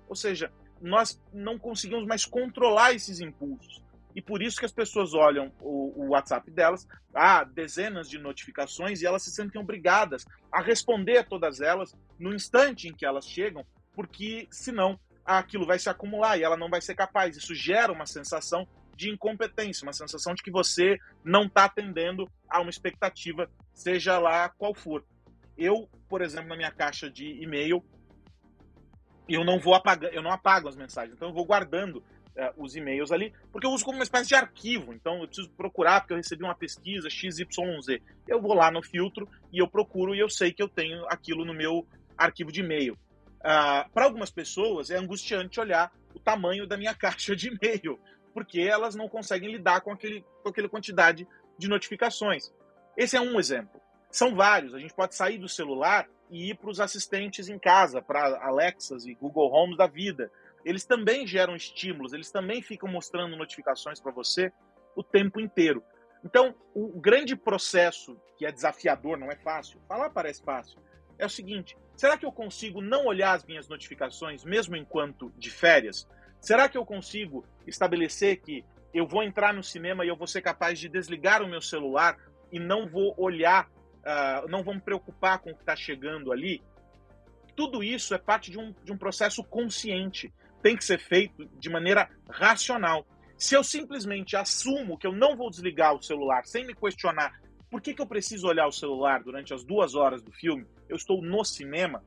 Ou 0.07 0.15
seja, 0.15 0.51
nós 0.83 1.19
não 1.33 1.57
conseguimos 1.57 2.05
mais 2.05 2.25
controlar 2.25 2.93
esses 2.93 3.21
impulsos. 3.21 3.81
E 4.13 4.21
por 4.21 4.43
isso 4.43 4.59
que 4.59 4.65
as 4.65 4.71
pessoas 4.71 5.13
olham 5.13 5.51
o, 5.59 6.03
o, 6.03 6.09
WhatsApp 6.09 6.51
delas, 6.51 6.87
há 7.15 7.43
dezenas 7.43 8.09
de 8.09 8.19
notificações 8.19 9.01
e 9.01 9.05
elas 9.05 9.23
se 9.23 9.31
sentem 9.31 9.59
obrigadas 9.59 10.25
a 10.51 10.61
responder 10.61 11.17
a 11.17 11.23
todas 11.23 11.61
elas 11.61 11.95
no 12.19 12.33
instante 12.33 12.87
em 12.87 12.93
que 12.93 13.05
elas 13.05 13.27
chegam, 13.27 13.65
porque 13.95 14.47
senão 14.51 14.99
aquilo 15.25 15.65
vai 15.65 15.79
se 15.79 15.89
acumular 15.89 16.37
e 16.37 16.43
ela 16.43 16.57
não 16.57 16.69
vai 16.69 16.81
ser 16.81 16.95
capaz. 16.95 17.35
Isso 17.37 17.55
gera 17.55 17.91
uma 17.91 18.05
sensação 18.05 18.67
de 18.95 19.09
incompetência, 19.09 19.85
uma 19.85 19.93
sensação 19.93 20.35
de 20.35 20.43
que 20.43 20.51
você 20.51 20.99
não 21.23 21.45
está 21.45 21.65
atendendo 21.65 22.29
a 22.47 22.59
uma 22.61 22.69
expectativa, 22.69 23.49
seja 23.73 24.19
lá 24.19 24.49
qual 24.49 24.75
for. 24.75 25.03
Eu, 25.57 25.89
por 26.07 26.21
exemplo, 26.21 26.49
na 26.49 26.57
minha 26.57 26.71
caixa 26.71 27.09
de 27.09 27.41
e-mail, 27.41 27.83
eu 29.27 29.43
não 29.43 29.59
vou 29.59 29.73
apagar, 29.73 30.13
eu 30.13 30.21
não 30.21 30.31
apago 30.31 30.67
as 30.67 30.75
mensagens, 30.75 31.15
então 31.15 31.29
eu 31.29 31.33
vou 31.33 31.45
guardando 31.45 32.03
é, 32.35 32.51
os 32.57 32.75
e-mails 32.75 33.11
ali, 33.11 33.33
porque 33.51 33.65
eu 33.67 33.71
uso 33.71 33.85
como 33.85 33.97
uma 33.97 34.03
espécie 34.03 34.29
de 34.29 34.35
arquivo. 34.35 34.93
Então 34.93 35.21
eu 35.21 35.27
preciso 35.27 35.49
procurar, 35.51 36.01
porque 36.01 36.13
eu 36.13 36.17
recebi 36.17 36.43
uma 36.43 36.55
pesquisa 36.55 37.09
XYZ. 37.09 37.45
Eu 38.27 38.41
vou 38.41 38.53
lá 38.53 38.71
no 38.71 38.81
filtro 38.81 39.29
e 39.51 39.59
eu 39.59 39.67
procuro 39.67 40.15
e 40.15 40.19
eu 40.19 40.29
sei 40.29 40.51
que 40.51 40.61
eu 40.61 40.67
tenho 40.67 41.05
aquilo 41.07 41.45
no 41.45 41.53
meu 41.53 41.87
arquivo 42.17 42.51
de 42.51 42.61
e-mail. 42.61 42.93
Uh, 43.39 43.89
Para 43.93 44.05
algumas 44.05 44.31
pessoas 44.31 44.89
é 44.89 44.97
angustiante 44.97 45.59
olhar 45.59 45.91
o 46.15 46.19
tamanho 46.19 46.65
da 46.65 46.77
minha 46.77 46.93
caixa 46.95 47.35
de 47.35 47.49
e-mail, 47.49 47.99
porque 48.33 48.61
elas 48.61 48.95
não 48.95 49.07
conseguem 49.07 49.51
lidar 49.51 49.81
com, 49.81 49.91
aquele, 49.91 50.25
com 50.41 50.49
aquela 50.49 50.69
quantidade 50.69 51.27
de 51.57 51.67
notificações. 51.67 52.51
Esse 52.97 53.15
é 53.15 53.21
um 53.21 53.39
exemplo. 53.39 53.82
São 54.13 54.33
vários. 54.33 54.73
A 54.73 54.79
gente 54.79 54.93
pode 54.93 55.13
sair 55.13 55.37
do 55.37 55.49
celular 55.49 56.07
e 56.29 56.51
ir 56.51 56.55
para 56.55 56.69
os 56.69 56.79
assistentes 56.79 57.49
em 57.49 57.59
casa, 57.59 58.01
para 58.01 58.41
Alexas 58.41 59.05
e 59.05 59.13
Google 59.13 59.51
Homes 59.51 59.77
da 59.77 59.87
vida 59.87 60.31
eles 60.65 60.85
também 60.85 61.27
geram 61.27 61.55
estímulos, 61.55 62.13
eles 62.13 62.31
também 62.31 62.61
ficam 62.61 62.89
mostrando 62.89 63.35
notificações 63.35 63.99
para 63.99 64.11
você 64.11 64.51
o 64.95 65.03
tempo 65.03 65.39
inteiro. 65.39 65.83
Então, 66.23 66.55
o 66.73 66.99
grande 66.99 67.35
processo, 67.35 68.17
que 68.37 68.45
é 68.45 68.51
desafiador, 68.51 69.17
não 69.17 69.29
é 69.29 69.35
fácil, 69.35 69.81
falar 69.87 70.09
parece 70.09 70.41
fácil, 70.41 70.79
é 71.17 71.25
o 71.25 71.29
seguinte: 71.29 71.77
será 71.97 72.17
que 72.17 72.25
eu 72.25 72.31
consigo 72.31 72.81
não 72.81 73.05
olhar 73.05 73.33
as 73.33 73.43
minhas 73.43 73.67
notificações 73.67 74.45
mesmo 74.45 74.75
enquanto 74.75 75.33
de 75.37 75.49
férias? 75.49 76.07
Será 76.39 76.69
que 76.69 76.77
eu 76.77 76.85
consigo 76.85 77.45
estabelecer 77.67 78.41
que 78.41 78.65
eu 78.93 79.07
vou 79.07 79.23
entrar 79.23 79.53
no 79.53 79.63
cinema 79.63 80.05
e 80.05 80.07
eu 80.07 80.15
vou 80.15 80.27
ser 80.27 80.41
capaz 80.41 80.79
de 80.79 80.87
desligar 80.87 81.41
o 81.41 81.47
meu 81.47 81.61
celular 81.61 82.17
e 82.51 82.59
não 82.59 82.87
vou 82.87 83.13
olhar, 83.17 83.69
uh, 84.03 84.47
não 84.49 84.63
vou 84.63 84.73
me 84.73 84.81
preocupar 84.81 85.39
com 85.39 85.51
o 85.51 85.55
que 85.55 85.61
está 85.61 85.75
chegando 85.75 86.31
ali? 86.31 86.61
Tudo 87.55 87.83
isso 87.83 88.13
é 88.13 88.17
parte 88.17 88.49
de 88.49 88.59
um, 88.59 88.73
de 88.83 88.91
um 88.91 88.97
processo 88.97 89.43
consciente 89.43 90.33
tem 90.63 90.77
que 90.77 90.85
ser 90.85 90.97
feito 90.97 91.45
de 91.59 91.69
maneira 91.69 92.09
racional. 92.29 93.05
Se 93.37 93.53
eu 93.53 93.63
simplesmente 93.63 94.37
assumo 94.37 94.97
que 94.97 95.05
eu 95.05 95.11
não 95.11 95.35
vou 95.35 95.49
desligar 95.49 95.93
o 95.93 96.01
celular 96.01 96.45
sem 96.45 96.65
me 96.65 96.73
questionar 96.73 97.33
por 97.69 97.81
que, 97.81 97.93
que 97.93 98.01
eu 98.01 98.07
preciso 98.07 98.47
olhar 98.47 98.67
o 98.67 98.71
celular 98.71 99.21
durante 99.21 99.53
as 99.53 99.63
duas 99.63 99.93
horas 99.93 100.21
do 100.21 100.31
filme, 100.31 100.65
eu 100.87 100.95
estou 100.95 101.21
no 101.21 101.43
cinema. 101.43 102.03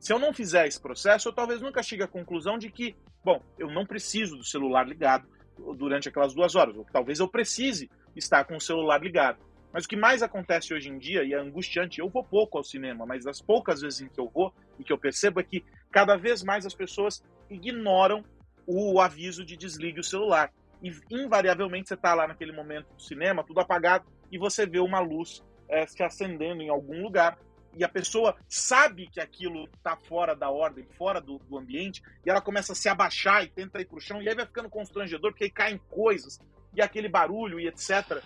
Se 0.00 0.12
eu 0.12 0.18
não 0.18 0.32
fizer 0.32 0.66
esse 0.66 0.80
processo, 0.80 1.28
eu 1.28 1.32
talvez 1.32 1.60
nunca 1.60 1.82
chegue 1.82 2.02
à 2.02 2.08
conclusão 2.08 2.58
de 2.58 2.70
que, 2.70 2.96
bom, 3.22 3.40
eu 3.58 3.70
não 3.70 3.84
preciso 3.84 4.36
do 4.36 4.44
celular 4.44 4.88
ligado 4.88 5.28
durante 5.76 6.08
aquelas 6.08 6.34
duas 6.34 6.56
horas, 6.56 6.74
ou 6.74 6.86
talvez 6.90 7.20
eu 7.20 7.28
precise 7.28 7.90
estar 8.16 8.44
com 8.44 8.56
o 8.56 8.60
celular 8.60 9.00
ligado. 9.02 9.38
Mas 9.72 9.84
o 9.84 9.88
que 9.88 9.96
mais 9.96 10.22
acontece 10.22 10.74
hoje 10.74 10.88
em 10.88 10.98
dia, 10.98 11.22
e 11.22 11.32
é 11.32 11.38
angustiante, 11.38 12.00
eu 12.00 12.08
vou 12.08 12.24
pouco 12.24 12.58
ao 12.58 12.64
cinema, 12.64 13.06
mas 13.06 13.26
as 13.26 13.40
poucas 13.40 13.80
vezes 13.80 14.00
em 14.00 14.08
que 14.08 14.20
eu 14.20 14.28
vou 14.28 14.52
e 14.78 14.84
que 14.84 14.92
eu 14.92 14.98
percebo 14.98 15.40
é 15.40 15.44
que 15.44 15.64
cada 15.90 16.16
vez 16.16 16.42
mais 16.42 16.66
as 16.66 16.74
pessoas 16.74 17.22
ignoram 17.48 18.24
o 18.66 19.00
aviso 19.00 19.44
de 19.44 19.56
desligue 19.56 20.00
o 20.00 20.04
celular. 20.04 20.52
E 20.82 20.92
invariavelmente 21.10 21.88
você 21.88 21.94
está 21.94 22.14
lá 22.14 22.26
naquele 22.26 22.52
momento 22.52 22.92
do 22.94 23.02
cinema, 23.02 23.44
tudo 23.44 23.60
apagado, 23.60 24.06
e 24.30 24.38
você 24.38 24.66
vê 24.66 24.80
uma 24.80 24.98
luz 24.98 25.42
é, 25.68 25.86
se 25.86 26.02
acendendo 26.02 26.62
em 26.62 26.68
algum 26.68 27.02
lugar. 27.02 27.38
E 27.76 27.84
a 27.84 27.88
pessoa 27.88 28.36
sabe 28.48 29.06
que 29.06 29.20
aquilo 29.20 29.68
está 29.76 29.96
fora 29.96 30.34
da 30.34 30.50
ordem, 30.50 30.84
fora 30.98 31.20
do, 31.20 31.38
do, 31.38 31.56
ambiente, 31.56 32.02
e 32.26 32.30
ela 32.30 32.40
começa 32.40 32.72
a 32.72 32.76
se 32.76 32.88
abaixar 32.88 33.44
e 33.44 33.48
tenta 33.48 33.80
ir 33.80 33.84
para 33.84 33.98
o 33.98 34.00
chão, 34.00 34.20
e 34.20 34.28
aí 34.28 34.34
vai 34.34 34.46
ficando 34.46 34.68
constrangedor, 34.68 35.30
porque 35.30 35.44
aí 35.44 35.50
caem 35.50 35.78
coisas, 35.88 36.40
e 36.74 36.82
aquele 36.82 37.08
barulho 37.08 37.60
e 37.60 37.68
etc 37.68 38.20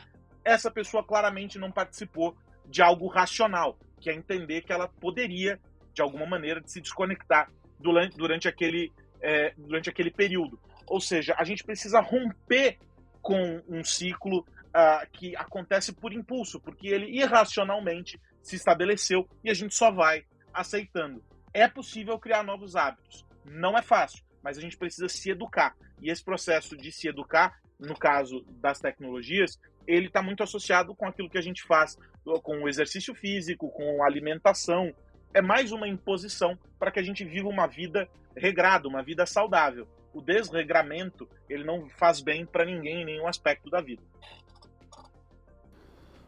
essa 0.45 0.71
pessoa 0.71 1.05
claramente 1.05 1.59
não 1.59 1.73
participou 1.73 2.37
de 2.67 2.83
algo 2.83 3.07
racional, 3.07 3.79
que 4.01 4.11
é 4.11 4.15
entender 4.15 4.63
que 4.63 4.73
ela 4.73 4.89
poderia, 4.89 5.59
de 5.93 6.03
alguma 6.03 6.27
maneira, 6.27 6.63
se 6.67 6.81
desconectar 6.81 7.51
durante, 7.79 8.17
durante, 8.17 8.49
aquele, 8.49 8.93
é, 9.21 9.55
durante 9.57 9.89
aquele 9.89 10.11
período. 10.11 10.59
Ou 10.87 11.01
seja, 11.01 11.35
a 11.39 11.45
gente 11.45 11.65
precisa 11.65 12.01
romper 12.01 12.79
com 13.23 13.63
um 13.69 13.83
ciclo 13.83 14.41
uh, 14.41 15.11
que 15.13 15.35
acontece 15.37 15.93
por 15.93 16.13
impulso, 16.13 16.61
porque 16.61 16.89
ele 16.89 17.07
irracionalmente 17.07 18.21
se 18.43 18.57
estabeleceu 18.57 19.27
e 19.43 19.51
a 19.51 19.55
gente 19.55 19.75
só 19.75 19.91
vai 19.91 20.25
aceitando. 20.53 21.25
É 21.53 21.67
possível 21.67 22.19
criar 22.19 22.43
novos 22.43 22.77
hábitos. 22.77 23.25
Não 23.45 23.79
é 23.79 23.83
fácil, 23.83 24.23
mas 24.43 24.59
a 24.59 24.61
gente 24.61 24.77
precisa 24.77 25.09
se 25.09 25.31
educar. 25.31 25.75
E 26.03 26.11
esse 26.11 26.23
processo 26.23 26.77
de 26.77 26.93
se 26.93 27.09
educar, 27.09 27.59
no 27.79 27.97
caso 27.97 28.45
das 28.61 28.79
tecnologias, 28.79 29.59
ele 29.87 30.07
está 30.07 30.23
muito 30.23 30.43
associado 30.43 30.95
com 30.95 31.07
aquilo 31.07 31.31
que 31.31 31.39
a 31.39 31.43
gente 31.43 31.63
faz 31.63 31.99
com 32.43 32.63
o 32.63 32.69
exercício 32.69 33.15
físico, 33.15 33.69
com 33.71 34.03
a 34.03 34.07
alimentação. 34.07 34.95
É 35.33 35.43
mais 35.43 35.73
uma 35.73 35.87
imposição 35.87 36.59
para 36.79 36.91
que 36.91 36.99
a 36.99 37.03
gente 37.03 37.25
viva 37.25 37.49
uma 37.49 37.67
vida 37.67 38.09
regrada, 38.37 38.89
uma 38.89 39.03
vida 39.03 39.27
saudável. 39.27 39.87
O 40.13 40.21
desregramento 40.21 41.29
ele 41.49 41.65
não 41.65 41.89
faz 41.91 42.21
bem 42.21 42.47
para 42.47 42.65
ninguém 42.65 43.03
em 43.03 43.05
nenhum 43.05 43.27
aspecto 43.27 43.69
da 43.69 43.81
vida. 43.81 44.03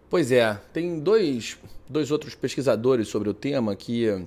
Pois 0.09 0.31
é, 0.31 0.55
tem 0.73 1.01
dois, 1.01 1.59
dois 1.89 2.11
outros 2.11 2.35
pesquisadores 2.35 3.09
sobre 3.09 3.29
o 3.29 3.35
tema 3.35 3.75
que 3.75 4.27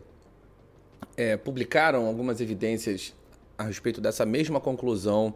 é, 1.16 1.38
publicaram 1.38 2.06
algumas 2.06 2.42
evidências 2.42 3.16
a 3.58 3.64
respeito 3.64 4.02
dessa 4.02 4.26
mesma 4.26 4.60
conclusão 4.60 5.36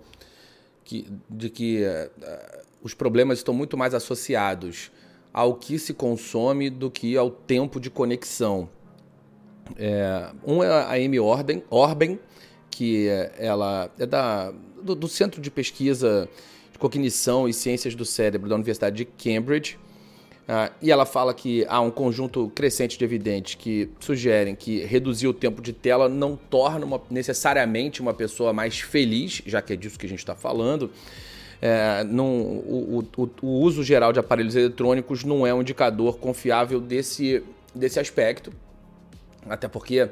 que, 0.83 1.07
de 1.29 1.49
que 1.49 1.83
uh, 1.83 2.59
os 2.81 2.93
problemas 2.93 3.39
estão 3.39 3.53
muito 3.53 3.77
mais 3.77 3.93
associados 3.93 4.91
ao 5.33 5.55
que 5.55 5.79
se 5.79 5.93
consome 5.93 6.69
do 6.69 6.91
que 6.91 7.17
ao 7.17 7.31
tempo 7.31 7.79
de 7.79 7.89
conexão. 7.89 8.69
É, 9.77 10.29
um 10.45 10.63
é 10.63 10.67
a 10.69 10.93
Amy 10.93 11.19
Orden, 11.19 11.63
Orben, 11.69 12.19
que 12.69 13.07
ela 13.37 13.89
é 13.97 14.05
da, 14.05 14.51
do, 14.81 14.93
do, 14.93 15.07
Centro 15.07 15.41
de 15.41 15.49
Pesquisa 15.49 16.29
de 16.71 16.77
Cognição 16.77 17.47
e 17.47 17.53
Ciências 17.53 17.95
do 17.95 18.05
Cérebro 18.05 18.49
da 18.49 18.55
Universidade 18.55 18.97
de 18.97 19.05
Cambridge. 19.05 19.79
Uh, 20.43 20.73
e 20.81 20.91
ela 20.91 21.05
fala 21.05 21.33
que 21.33 21.65
há 21.69 21.79
um 21.79 21.89
conjunto 21.89 22.51
crescente 22.53 22.97
de 22.97 23.05
evidentes 23.05 23.55
que 23.55 23.89
sugerem 23.97 24.53
que 24.53 24.83
reduzir 24.83 25.25
o 25.25 25.33
tempo 25.33 25.61
de 25.61 25.71
tela 25.71 26.09
não 26.09 26.35
torna 26.35 26.85
uma, 26.85 27.01
necessariamente 27.09 28.01
uma 28.01 28.13
pessoa 28.13 28.51
mais 28.51 28.81
feliz, 28.81 29.41
já 29.45 29.61
que 29.61 29.71
é 29.71 29.75
disso 29.77 29.97
que 29.97 30.05
a 30.05 30.09
gente 30.09 30.19
está 30.19 30.35
falando. 30.35 30.91
É, 31.61 32.03
não, 32.03 32.25
o, 32.25 33.07
o, 33.15 33.29
o, 33.41 33.47
uso 33.61 33.83
geral 33.83 34.11
de 34.11 34.19
aparelhos 34.19 34.53
eletrônicos 34.53 35.23
não 35.23 35.47
é 35.47 35.53
um 35.53 35.61
indicador 35.61 36.17
confiável 36.17 36.81
desse, 36.81 37.41
desse 37.73 38.01
aspecto, 38.01 38.51
até 39.49 39.69
porque 39.69 39.99
é, 39.99 40.09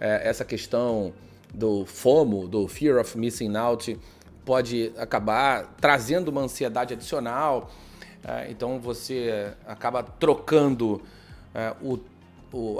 essa 0.00 0.44
questão 0.44 1.12
do 1.52 1.84
FOMO, 1.84 2.46
do 2.46 2.68
Fear 2.68 3.00
of 3.00 3.18
Missing 3.18 3.56
Out, 3.56 3.98
pode 4.44 4.92
acabar 4.96 5.74
trazendo 5.80 6.28
uma 6.28 6.42
ansiedade 6.42 6.94
adicional 6.94 7.72
então 8.48 8.78
você 8.80 9.52
acaba 9.66 10.02
trocando 10.02 11.02
é, 11.54 11.74
o, 11.82 11.98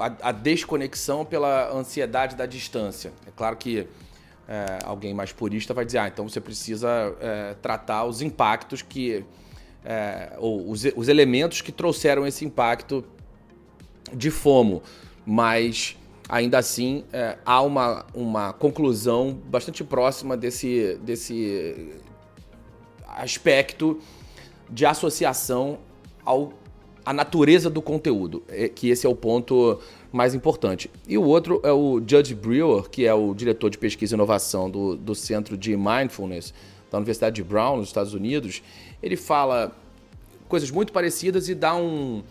a, 0.01 0.33
desconexão 0.33 1.25
pela 1.25 1.73
ansiedade 1.73 2.37
da 2.37 2.47
distância. 2.47 3.13
É 3.27 3.31
claro 3.35 3.57
que 3.57 3.87
é, 4.49 4.79
alguém 4.85 5.13
mais 5.15 5.33
purista 5.33 5.75
vai 5.75 5.85
dizer, 5.85 5.99
ah, 5.99 6.09
então 6.09 6.29
você 6.29 6.41
precisa 6.41 6.89
é, 7.21 7.55
tratar 7.61 8.05
os 8.05 8.23
impactos 8.23 8.83
que. 8.83 9.25
É, 9.85 10.33
ou 10.39 10.71
os, 10.71 10.85
os 10.97 11.09
elementos 11.09 11.61
que 11.61 11.71
trouxeram 11.71 12.27
esse 12.27 12.45
impacto 12.45 13.05
de 14.13 14.31
FOMO. 14.31 14.83
Mas 15.27 15.97
ainda 16.29 16.59
assim 16.59 17.05
é, 17.13 17.37
há 17.45 17.61
uma, 17.61 18.07
uma 18.15 18.53
conclusão 18.55 19.39
bastante 19.47 19.85
próxima 19.85 20.37
desse, 20.37 20.99
desse 21.03 21.93
aspecto 23.07 24.01
de 24.71 24.87
associação 24.87 25.79
ao 26.25 26.53
a 27.05 27.13
natureza 27.13 27.69
do 27.69 27.83
conteúdo, 27.83 28.43
é, 28.49 28.69
que 28.69 28.89
esse 28.89 29.07
é 29.07 29.09
o 29.09 29.15
ponto 29.15 29.79
mais 30.11 30.35
importante. 30.35 30.91
E 31.07 31.19
o 31.19 31.23
outro 31.23 31.61
é 31.63 31.71
o 31.71 32.01
Judge 32.05 32.35
Brewer, 32.35 32.89
que 32.89 33.05
é 33.05 33.13
o 33.13 33.35
diretor 33.35 33.69
de 33.69 33.77
pesquisa 33.77 34.15
e 34.15 34.17
inovação 34.17 34.71
do, 34.71 34.97
do 34.97 35.15
Centro 35.15 35.57
de 35.57 35.77
Mindfulness 35.77 36.55
da 36.91 36.97
Universidade 36.97 37.37
de 37.37 37.43
Brown, 37.43 37.77
nos 37.77 37.89
Estados 37.89 38.15
Unidos. 38.15 38.63
Ele 39.03 39.17
fala 39.17 39.77
coisas 40.49 40.71
muito 40.71 40.93
parecidas 40.93 41.49
e 41.49 41.55
dá 41.55 41.75
um, 41.75 42.23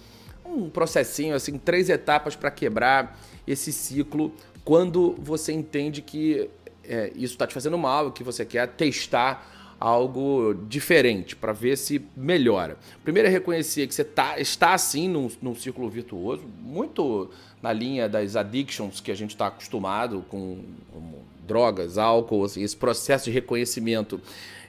um 0.46 0.70
processinho, 0.70 1.36
assim, 1.36 1.58
três 1.58 1.90
etapas 1.90 2.36
para 2.36 2.50
quebrar 2.50 3.20
esse 3.46 3.72
ciclo 3.72 4.32
quando 4.64 5.16
você 5.20 5.52
entende 5.52 6.02
que 6.02 6.50
é, 6.84 7.12
isso 7.16 7.34
está 7.34 7.46
te 7.46 7.54
fazendo 7.54 7.78
mal, 7.78 8.12
que 8.12 8.24
você 8.24 8.46
quer 8.46 8.68
testar 8.70 9.63
algo 9.84 10.56
diferente 10.70 11.36
para 11.36 11.52
ver 11.52 11.78
se 11.78 12.02
melhora. 12.16 12.78
Primeiro 13.04 13.28
é 13.28 13.32
reconhecer 13.32 13.86
que 13.86 13.94
você 13.94 14.06
tá, 14.06 14.40
está 14.40 14.74
assim 14.74 15.10
num, 15.10 15.30
num 15.42 15.54
círculo 15.54 15.90
virtuoso, 15.90 16.42
muito 16.62 17.30
na 17.62 17.74
linha 17.74 18.08
das 18.08 18.38
addictions 18.38 19.02
que 19.02 19.12
a 19.12 19.16
gente 19.16 19.32
está 19.32 19.48
acostumado 19.48 20.24
com, 20.30 20.64
com, 20.90 21.20
drogas, 21.46 21.98
álcool, 21.98 22.46
assim, 22.46 22.64
esse 22.64 22.78
processo 22.78 23.26
de 23.26 23.32
reconhecimento 23.32 24.22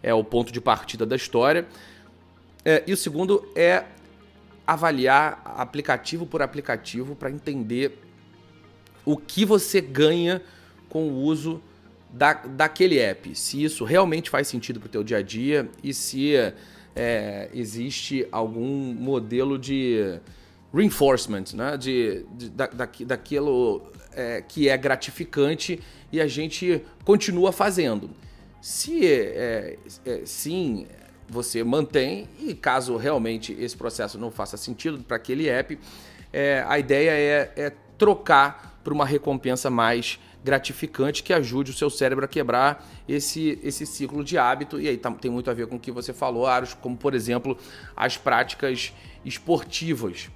é 0.02 0.12
o 0.12 0.24
ponto 0.24 0.52
de 0.52 0.60
partida 0.60 1.06
da 1.06 1.14
história. 1.14 1.64
É, 2.64 2.82
e 2.84 2.92
o 2.92 2.96
segundo 2.96 3.48
é 3.54 3.84
avaliar 4.66 5.40
aplicativo 5.44 6.26
por 6.26 6.42
aplicativo 6.42 7.14
para 7.14 7.30
entender 7.30 8.00
o 9.04 9.16
que 9.16 9.44
você 9.44 9.80
ganha 9.80 10.42
com 10.88 11.06
o 11.06 11.22
uso 11.22 11.62
da, 12.14 12.34
daquele 12.34 12.98
app, 12.98 13.34
se 13.34 13.62
isso 13.62 13.84
realmente 13.84 14.30
faz 14.30 14.46
sentido 14.46 14.78
para 14.78 14.86
o 14.86 14.90
teu 14.90 15.02
dia 15.02 15.18
a 15.18 15.22
dia 15.22 15.68
e 15.82 15.92
se 15.92 16.34
é, 16.94 17.50
existe 17.52 18.26
algum 18.30 18.94
modelo 18.94 19.58
de 19.58 20.20
reinforcement, 20.72 21.44
né? 21.54 21.76
de, 21.76 22.24
de 22.36 22.50
da, 22.50 22.68
daquilo 23.04 23.82
é, 24.12 24.40
que 24.42 24.68
é 24.68 24.76
gratificante 24.76 25.80
e 26.12 26.20
a 26.20 26.26
gente 26.28 26.82
continua 27.04 27.50
fazendo. 27.50 28.08
Se 28.60 29.04
é, 29.04 29.76
é, 30.06 30.22
sim, 30.24 30.86
você 31.28 31.64
mantém 31.64 32.28
e 32.38 32.54
caso 32.54 32.96
realmente 32.96 33.52
esse 33.58 33.76
processo 33.76 34.18
não 34.18 34.30
faça 34.30 34.56
sentido 34.56 35.02
para 35.02 35.16
aquele 35.16 35.48
app, 35.48 35.76
é, 36.32 36.64
a 36.66 36.78
ideia 36.78 37.10
é, 37.10 37.52
é 37.56 37.72
trocar 37.98 38.80
para 38.84 38.94
uma 38.94 39.04
recompensa 39.04 39.68
mais 39.68 40.20
gratificante 40.44 41.22
que 41.22 41.32
ajude 41.32 41.70
o 41.70 41.74
seu 41.74 41.88
cérebro 41.88 42.26
a 42.26 42.28
quebrar 42.28 42.86
esse, 43.08 43.58
esse 43.62 43.86
ciclo 43.86 44.22
de 44.22 44.36
hábito. 44.36 44.78
E 44.78 44.86
aí 44.86 44.98
tá, 44.98 45.10
tem 45.10 45.30
muito 45.30 45.50
a 45.50 45.54
ver 45.54 45.66
com 45.66 45.76
o 45.76 45.80
que 45.80 45.90
você 45.90 46.12
falou, 46.12 46.46
Aros, 46.46 46.74
como 46.74 46.96
por 46.96 47.14
exemplo 47.14 47.56
as 47.96 48.18
práticas 48.18 48.92
esportivas. 49.24 50.30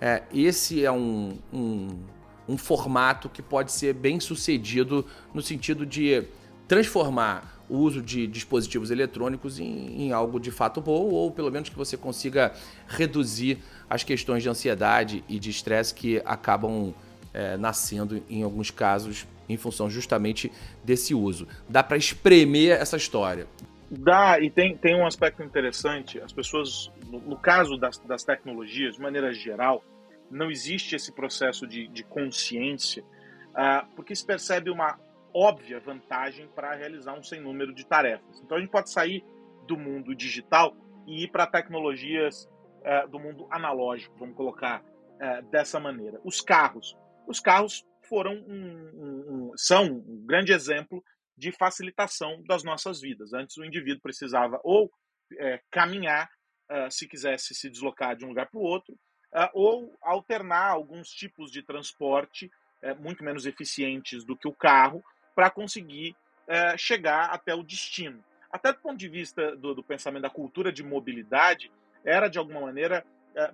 É, 0.00 0.22
esse 0.32 0.84
é 0.84 0.92
um, 0.92 1.38
um, 1.50 1.98
um 2.46 2.58
formato 2.58 3.28
que 3.30 3.40
pode 3.40 3.72
ser 3.72 3.94
bem 3.94 4.20
sucedido 4.20 5.06
no 5.32 5.40
sentido 5.40 5.86
de 5.86 6.24
transformar 6.68 7.54
o 7.68 7.78
uso 7.78 8.02
de 8.02 8.26
dispositivos 8.26 8.90
eletrônicos 8.90 9.58
em, 9.58 10.02
em, 10.02 10.12
algo 10.12 10.38
de 10.38 10.50
fato 10.50 10.82
bom, 10.82 11.08
ou 11.08 11.30
pelo 11.30 11.50
menos 11.50 11.70
que 11.70 11.76
você 11.76 11.96
consiga 11.96 12.52
reduzir 12.86 13.58
as 13.88 14.02
questões 14.02 14.42
de 14.42 14.48
ansiedade 14.50 15.24
e 15.26 15.38
de 15.38 15.48
estresse 15.48 15.94
que 15.94 16.20
acabam 16.26 16.94
é, 17.34 17.56
nascendo, 17.56 18.22
em 18.30 18.42
alguns 18.42 18.70
casos, 18.70 19.26
em 19.48 19.56
função 19.56 19.90
justamente 19.90 20.50
desse 20.82 21.14
uso. 21.14 21.46
Dá 21.68 21.82
para 21.82 21.96
espremer 21.96 22.80
essa 22.80 22.96
história. 22.96 23.46
Dá, 23.90 24.40
e 24.40 24.50
tem, 24.50 24.76
tem 24.76 24.96
um 24.96 25.06
aspecto 25.06 25.42
interessante. 25.42 26.20
As 26.20 26.32
pessoas, 26.32 26.90
no, 27.06 27.20
no 27.20 27.36
caso 27.36 27.76
das, 27.76 27.98
das 27.98 28.24
tecnologias, 28.24 28.94
de 28.94 29.02
maneira 29.02 29.32
geral, 29.32 29.84
não 30.30 30.50
existe 30.50 30.96
esse 30.96 31.12
processo 31.12 31.66
de, 31.66 31.86
de 31.88 32.02
consciência, 32.02 33.04
uh, 33.50 33.86
porque 33.94 34.14
se 34.14 34.24
percebe 34.24 34.70
uma 34.70 34.98
óbvia 35.32 35.80
vantagem 35.80 36.48
para 36.54 36.74
realizar 36.74 37.14
um 37.18 37.22
sem 37.22 37.40
número 37.40 37.74
de 37.74 37.84
tarefas. 37.84 38.40
Então 38.42 38.56
a 38.56 38.60
gente 38.60 38.70
pode 38.70 38.90
sair 38.90 39.24
do 39.66 39.76
mundo 39.76 40.14
digital 40.14 40.76
e 41.06 41.24
ir 41.24 41.28
para 41.28 41.46
tecnologias 41.46 42.48
uh, 42.80 43.08
do 43.08 43.18
mundo 43.18 43.46
analógico, 43.50 44.14
vamos 44.18 44.36
colocar 44.36 44.80
uh, 44.82 45.42
dessa 45.50 45.78
maneira. 45.78 46.20
Os 46.24 46.40
carros. 46.40 46.96
Os 47.26 47.40
carros 47.40 47.84
foram 48.08 48.34
um, 48.34 48.90
um, 48.94 49.50
um, 49.50 49.52
são 49.56 49.84
um 49.84 50.24
grande 50.26 50.52
exemplo 50.52 51.02
de 51.36 51.50
facilitação 51.52 52.42
das 52.46 52.62
nossas 52.62 53.00
vidas. 53.00 53.32
Antes 53.32 53.56
o 53.56 53.64
indivíduo 53.64 54.02
precisava 54.02 54.60
ou 54.62 54.90
é, 55.38 55.60
caminhar 55.70 56.30
uh, 56.70 56.90
se 56.90 57.08
quisesse 57.08 57.54
se 57.54 57.70
deslocar 57.70 58.16
de 58.16 58.24
um 58.24 58.28
lugar 58.28 58.48
para 58.48 58.60
o 58.60 58.62
outro, 58.62 58.94
uh, 59.32 59.50
ou 59.52 59.96
alternar 60.00 60.68
alguns 60.68 61.08
tipos 61.08 61.50
de 61.50 61.62
transporte 61.62 62.50
uh, 62.82 63.02
muito 63.02 63.24
menos 63.24 63.46
eficientes 63.46 64.24
do 64.24 64.36
que 64.36 64.46
o 64.46 64.54
carro 64.54 65.02
para 65.34 65.50
conseguir 65.50 66.14
é, 66.46 66.76
chegar 66.76 67.30
até 67.30 67.54
o 67.54 67.62
destino. 67.62 68.22
Até 68.52 68.72
do 68.72 68.78
ponto 68.78 68.96
de 68.96 69.08
vista 69.08 69.56
do, 69.56 69.74
do 69.74 69.82
pensamento 69.82 70.22
da 70.22 70.30
cultura 70.30 70.72
de 70.72 70.82
mobilidade, 70.82 71.72
era 72.04 72.28
de 72.28 72.38
alguma 72.38 72.60
maneira 72.60 73.04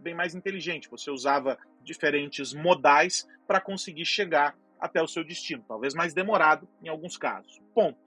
bem 0.00 0.14
mais 0.14 0.34
inteligente. 0.34 0.90
Você 0.90 1.10
usava 1.10 1.58
diferentes 1.82 2.52
modais 2.52 3.26
para 3.46 3.60
conseguir 3.60 4.04
chegar 4.04 4.56
até 4.80 5.02
o 5.02 5.08
seu 5.08 5.22
destino, 5.22 5.64
talvez 5.68 5.94
mais 5.94 6.14
demorado 6.14 6.68
em 6.82 6.88
alguns 6.88 7.16
casos. 7.16 7.60
Ponto. 7.74 7.98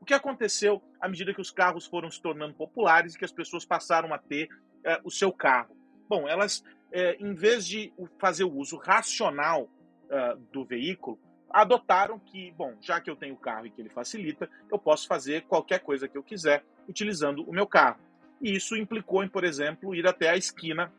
O 0.00 0.04
que 0.04 0.14
aconteceu 0.14 0.82
à 1.00 1.08
medida 1.08 1.34
que 1.34 1.40
os 1.40 1.50
carros 1.50 1.86
foram 1.86 2.10
se 2.10 2.20
tornando 2.20 2.54
populares 2.54 3.14
e 3.14 3.18
que 3.18 3.24
as 3.24 3.32
pessoas 3.32 3.64
passaram 3.64 4.12
a 4.12 4.18
ter 4.18 4.48
é, 4.84 5.00
o 5.02 5.10
seu 5.10 5.32
carro? 5.32 5.76
Bom, 6.08 6.28
elas, 6.28 6.62
é, 6.92 7.16
em 7.18 7.34
vez 7.34 7.66
de 7.66 7.92
fazer 8.18 8.44
o 8.44 8.52
uso 8.52 8.76
racional 8.76 9.68
é, 10.10 10.36
do 10.52 10.64
veículo, 10.64 11.18
adotaram 11.50 12.18
que, 12.18 12.52
bom, 12.52 12.74
já 12.80 13.00
que 13.00 13.10
eu 13.10 13.16
tenho 13.16 13.34
o 13.34 13.38
carro 13.38 13.66
e 13.66 13.70
que 13.70 13.80
ele 13.80 13.88
facilita, 13.88 14.48
eu 14.70 14.78
posso 14.78 15.06
fazer 15.06 15.42
qualquer 15.42 15.80
coisa 15.80 16.06
que 16.06 16.16
eu 16.16 16.22
quiser 16.22 16.64
utilizando 16.86 17.42
o 17.42 17.52
meu 17.52 17.66
carro. 17.66 17.98
E 18.40 18.54
isso 18.54 18.76
implicou 18.76 19.24
em, 19.24 19.28
por 19.28 19.44
exemplo, 19.44 19.94
ir 19.94 20.06
até 20.06 20.28
a 20.28 20.36
esquina 20.36 20.92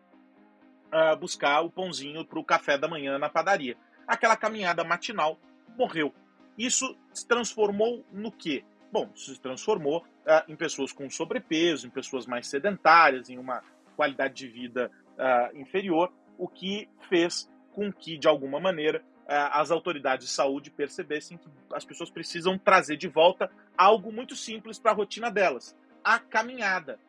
uh, 0.93 1.17
buscar 1.17 1.61
o 1.61 1.69
pãozinho 1.69 2.25
para 2.25 2.39
o 2.39 2.43
café 2.43 2.77
da 2.77 2.87
manhã 2.87 3.17
na 3.17 3.29
padaria. 3.29 3.77
Aquela 4.07 4.35
caminhada 4.35 4.83
matinal 4.83 5.39
morreu. 5.77 6.13
Isso 6.57 6.97
se 7.13 7.27
transformou 7.27 8.05
no 8.11 8.31
quê? 8.31 8.63
Bom, 8.91 9.09
isso 9.15 9.33
se 9.33 9.39
transformou 9.39 9.99
uh, 9.99 10.51
em 10.51 10.55
pessoas 10.55 10.91
com 10.91 11.09
sobrepeso, 11.09 11.87
em 11.87 11.89
pessoas 11.89 12.25
mais 12.25 12.47
sedentárias, 12.47 13.29
em 13.29 13.37
uma 13.37 13.63
qualidade 13.95 14.33
de 14.33 14.47
vida 14.47 14.91
uh, 15.17 15.57
inferior, 15.57 16.11
o 16.37 16.47
que 16.47 16.89
fez 17.07 17.49
com 17.73 17.91
que, 17.91 18.17
de 18.17 18.27
alguma 18.27 18.59
maneira, 18.59 19.03
as 19.29 19.69
autoridades 19.69 20.27
de 20.27 20.33
saúde 20.33 20.71
percebessem 20.71 21.37
que 21.37 21.47
as 21.71 21.85
pessoas 21.85 22.09
precisam 22.09 22.57
trazer 22.57 22.97
de 22.97 23.07
volta 23.07 23.51
algo 23.77 24.11
muito 24.11 24.35
simples 24.35 24.79
para 24.79 24.91
a 24.91 24.95
rotina 24.95 25.29
delas: 25.29 25.77
a 26.03 26.17
caminhada. 26.17 26.99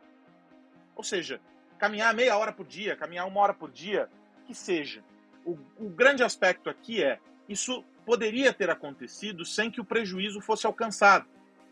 Ou 0.94 1.02
seja, 1.02 1.40
caminhar 1.80 2.14
meia 2.14 2.36
hora 2.36 2.52
por 2.52 2.66
dia, 2.66 2.94
caminhar 2.94 3.26
uma 3.26 3.40
hora 3.40 3.54
por 3.54 3.70
dia, 3.70 4.08
que 4.46 4.54
seja. 4.54 5.02
O, 5.44 5.58
o 5.78 5.88
grande 5.88 6.22
aspecto 6.22 6.68
aqui 6.68 7.02
é 7.02 7.18
isso 7.48 7.82
poderia 8.04 8.52
ter 8.52 8.68
acontecido 8.68 9.44
sem 9.46 9.70
que 9.70 9.80
o 9.80 9.84
prejuízo 9.84 10.42
fosse 10.42 10.66
alcançado. 10.66 11.26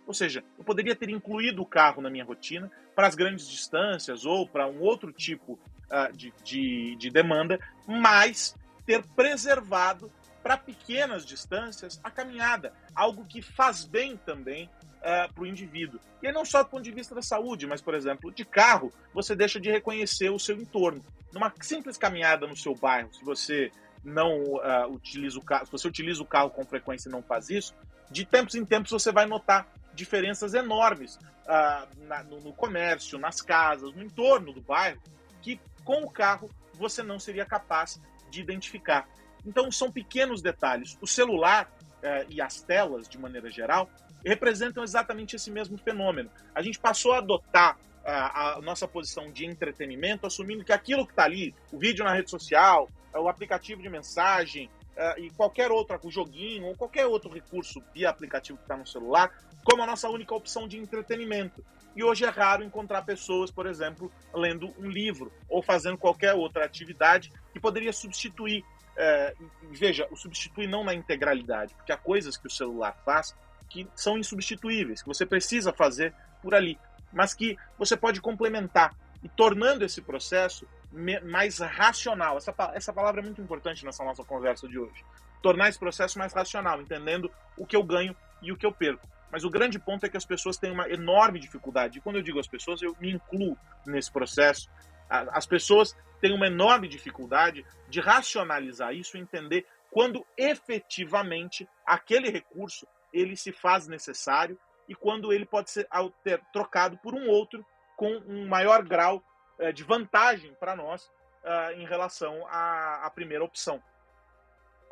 Ou 0.07 0.15
seja, 0.15 0.43
eu 0.57 0.65
poderia 0.65 0.97
ter 0.97 1.11
incluído 1.11 1.61
o 1.61 1.67
carro 1.67 2.01
na 2.01 2.09
minha 2.09 2.25
rotina 2.25 2.71
para 2.95 3.07
as 3.07 3.15
grandes 3.15 3.47
distâncias 3.47 4.25
ou 4.25 4.49
para 4.49 4.67
um 4.67 4.81
outro 4.81 5.13
tipo 5.13 5.53
uh, 5.53 6.17
de, 6.17 6.33
de, 6.43 6.97
de 6.97 7.11
demanda, 7.11 7.61
mas 7.87 8.57
ter 8.87 9.05
preservado 9.09 10.11
para 10.43 10.57
pequenas 10.57 11.27
distâncias 11.27 12.01
a 12.03 12.11
caminhada, 12.11 12.73
algo 12.95 13.27
que 13.27 13.43
faz 13.43 13.85
bem 13.85 14.17
também 14.17 14.71
uh, 14.99 15.33
para 15.33 15.43
o 15.43 15.47
indivíduo. 15.47 16.01
E 16.23 16.31
não 16.33 16.45
só 16.45 16.63
do 16.63 16.69
ponto 16.69 16.83
de 16.83 16.93
vista 16.93 17.15
da 17.15 17.23
saúde, 17.23 17.67
mas, 17.67 17.81
por 17.81 17.95
exemplo, 17.95 18.33
de 18.33 18.45
carro, 18.45 18.93
você 19.15 19.35
deixa 19.35 19.61
de 19.61 19.71
reconhecer 19.71 20.31
o 20.31 20.39
seu 20.39 20.57
entorno. 20.57 21.05
Numa 21.33 21.53
simples 21.61 21.97
caminhada 21.97 22.47
no 22.47 22.57
seu 22.57 22.75
bairro, 22.75 23.13
se 23.13 23.25
você 23.25 23.71
não 24.05 24.41
uh, 24.43 24.91
utiliza 24.91 25.39
o 25.39 25.45
carro, 25.45 25.67
se 25.67 25.73
você 25.73 25.89
utiliza 25.89 26.23
o 26.23 26.27
carro 26.27 26.51
com 26.51 26.65
frequência 26.65 27.09
e 27.09 27.13
não 27.13 27.23
faz 27.23 27.51
isso, 27.51 27.75
de 28.11 28.25
tempos 28.25 28.55
em 28.55 28.65
tempos 28.65 28.91
você 28.91 29.13
vai 29.13 29.27
notar 29.27 29.67
diferenças 29.95 30.55
enormes 30.55 31.17
uh, 31.17 32.07
na, 32.07 32.23
no, 32.23 32.41
no, 32.41 32.53
comércio, 32.53 33.19
nas 33.19 33.41
casas, 33.41 33.93
no 33.95 34.03
entorno 34.03 34.53
do 34.53 34.61
bairro, 34.61 35.01
que 35.43 35.61
com 35.85 36.03
o 36.03 36.11
carro 36.11 36.49
você 36.75 37.03
não 37.03 37.19
seria 37.19 37.45
capaz 37.45 38.01
de 38.31 38.41
identificar. 38.41 39.09
Então 39.45 39.71
são 39.71 39.91
pequenos 39.91 40.41
detalhes. 40.41 40.97
O 41.01 41.07
celular 41.07 41.71
uh, 41.99 42.27
e 42.29 42.41
as 42.41 42.61
telas, 42.61 43.09
de 43.09 43.19
maneira 43.19 43.51
geral, 43.51 43.91
representam 44.25 44.83
exatamente 44.83 45.37
esse 45.37 45.51
mesmo 45.51 45.79
fenômeno. 45.79 46.31
A 46.55 46.63
gente 46.63 46.79
passou 46.79 47.13
a 47.13 47.19
adotar 47.19 47.79
a, 48.05 48.57
a 48.57 48.61
nossa 48.61 48.89
posição 48.89 49.31
de 49.31 49.45
entretenimento, 49.45 50.27
assumindo 50.27 50.65
que 50.65 50.73
aquilo 50.73 51.05
que 51.05 51.13
está 51.13 51.25
ali, 51.25 51.55
o 51.73 51.79
vídeo 51.79 52.05
na 52.05 52.15
rede 52.15 52.31
social, 52.31 52.89
o 53.15 53.29
aplicativo 53.29 53.83
de 53.83 53.89
mensagem, 53.89 54.71
uh, 54.99 55.21
e 55.21 55.31
qualquer 55.31 55.71
outro, 55.71 55.99
o 56.03 56.11
joguinho 56.11 56.67
ou 56.67 56.77
qualquer 56.77 57.07
outro 57.07 57.31
recurso 57.31 57.83
via 57.95 58.11
aplicativo 58.11 58.59
que 58.59 58.65
está 58.65 58.77
no 58.77 58.87
celular, 58.87 59.31
como 59.65 59.83
a 59.83 59.87
nossa 59.87 60.09
única 60.09 60.35
opção 60.35 60.67
de 60.67 60.79
entretenimento. 60.79 61.65
E 61.95 62.03
hoje 62.03 62.25
é 62.25 62.29
raro 62.29 62.63
encontrar 62.63 63.03
pessoas, 63.03 63.51
por 63.51 63.67
exemplo, 63.67 64.11
lendo 64.33 64.73
um 64.79 64.89
livro 64.89 65.33
ou 65.49 65.63
fazendo 65.63 65.99
qualquer 65.99 66.35
outra 66.35 66.65
atividade 66.65 67.33
que 67.53 67.61
poderia 67.61 67.93
substituir. 67.93 68.65
É, 68.97 69.35
veja, 69.71 70.09
o 70.11 70.17
substituir 70.17 70.67
não 70.67 70.83
na 70.83 70.93
integralidade, 70.93 71.75
porque 71.75 71.93
há 71.93 71.97
coisas 71.97 72.37
que 72.37 72.47
o 72.47 72.51
celular 72.51 72.97
faz 73.05 73.35
que 73.69 73.89
são 73.95 74.19
insubstituíveis, 74.19 75.03
que 75.03 75.09
você 75.09 75.27
precisa 75.27 75.73
fazer 75.73 76.15
por 76.43 76.55
ali, 76.55 76.79
mas 77.13 77.35
que 77.35 77.57
você 77.79 77.97
pode 77.97 78.21
complementar 78.21 78.95
e 79.23 79.29
tornando 79.29 79.85
esse 79.85 80.01
processo 80.01 80.67
mais 81.25 81.59
racional. 81.59 82.37
Essa, 82.37 82.55
essa 82.75 82.93
palavra 82.93 83.21
é 83.21 83.25
muito 83.25 83.41
importante 83.41 83.85
nessa 83.85 84.05
nossa 84.05 84.25
conversa 84.25 84.69
de 84.69 84.79
hoje. 84.79 85.05
Tornar 85.43 85.69
esse 85.69 85.79
processo 85.79 86.19
mais 86.19 86.33
racional, 86.33 86.81
entendendo 86.81 87.31
o 87.57 87.67
que 87.67 87.77
eu 87.77 87.83
ganho 87.83 88.17
e 88.43 88.51
o 88.53 88.57
que 88.57 88.67
eu 88.67 88.73
perco. 88.73 89.07
Mas 89.31 89.45
o 89.45 89.51
grande 89.51 89.79
ponto 89.79 90.05
é 90.07 90.09
que 90.09 90.17
as 90.17 90.25
pessoas 90.25 90.57
têm 90.57 90.71
uma 90.71 90.89
enorme 90.89 91.39
dificuldade. 91.39 91.99
E 91.99 92.01
quando 92.01 92.17
eu 92.17 92.23
digo 92.23 92.41
as 92.41 92.47
pessoas, 92.47 92.81
eu 92.81 92.97
me 92.99 93.13
incluo 93.13 93.57
nesse 93.87 94.11
processo. 94.11 94.71
As 95.09 95.47
pessoas 95.47 95.95
têm 96.21 96.35
uma 96.35 96.47
enorme 96.47 96.89
dificuldade 96.89 97.65
de 97.89 98.01
racionalizar 98.01 98.95
isso 98.95 99.17
e 99.17 99.21
entender 99.21 99.67
quando 99.91 100.27
efetivamente 100.37 101.69
aquele 101.87 102.31
recurso 102.31 102.87
ele 103.13 103.37
se 103.37 103.53
faz 103.53 103.87
necessário 103.87 104.59
e 104.89 104.95
quando 104.95 105.33
ele 105.33 105.45
pode 105.45 105.71
ser 105.71 105.89
trocado 106.53 106.97
por 106.99 107.15
um 107.15 107.29
outro 107.29 107.65
com 107.97 108.11
um 108.27 108.47
maior 108.47 108.83
grau 108.83 109.23
é, 109.59 109.73
de 109.73 109.83
vantagem 109.83 110.55
para 110.55 110.77
nós 110.77 111.11
uh, 111.43 111.73
em 111.77 111.85
relação 111.85 112.47
à, 112.47 113.07
à, 113.07 113.11
primeira 113.11 113.45
opção. 113.45 113.83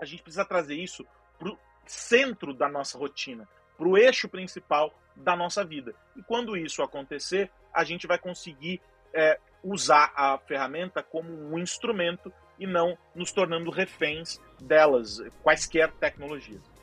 A 0.01 0.05
gente 0.05 0.23
precisa 0.23 0.45
trazer 0.45 0.75
isso 0.75 1.07
para 1.39 1.49
o 1.49 1.59
centro 1.87 2.53
da 2.53 2.69
nossa 2.69 2.99
rotina, 2.99 3.49
para 3.79 3.87
o 3.87 3.97
eixo 3.97 4.29
principal 4.29 4.93
da 5.15 5.37
nossa 5.37 5.65
vida. 5.65 5.95
E 6.17 6.23
quando 6.23 6.57
isso 6.57 6.83
acontecer, 6.83 7.51
a 7.73 7.85
gente 7.85 8.07
vai 8.07 8.19
conseguir 8.19 8.83
é, 9.15 9.39
usar 9.63 10.13
a 10.17 10.37
ferramenta 10.39 11.03
como 11.03 11.31
um 11.31 11.59
instrumento 11.59 12.33
e 12.59 12.67
não 12.67 12.99
nos 13.15 13.33
tornando 13.33 13.71
reféns 13.71 14.41
delas, 14.61 15.21
quaisquer 15.43 15.93
tecnologias. 15.93 16.76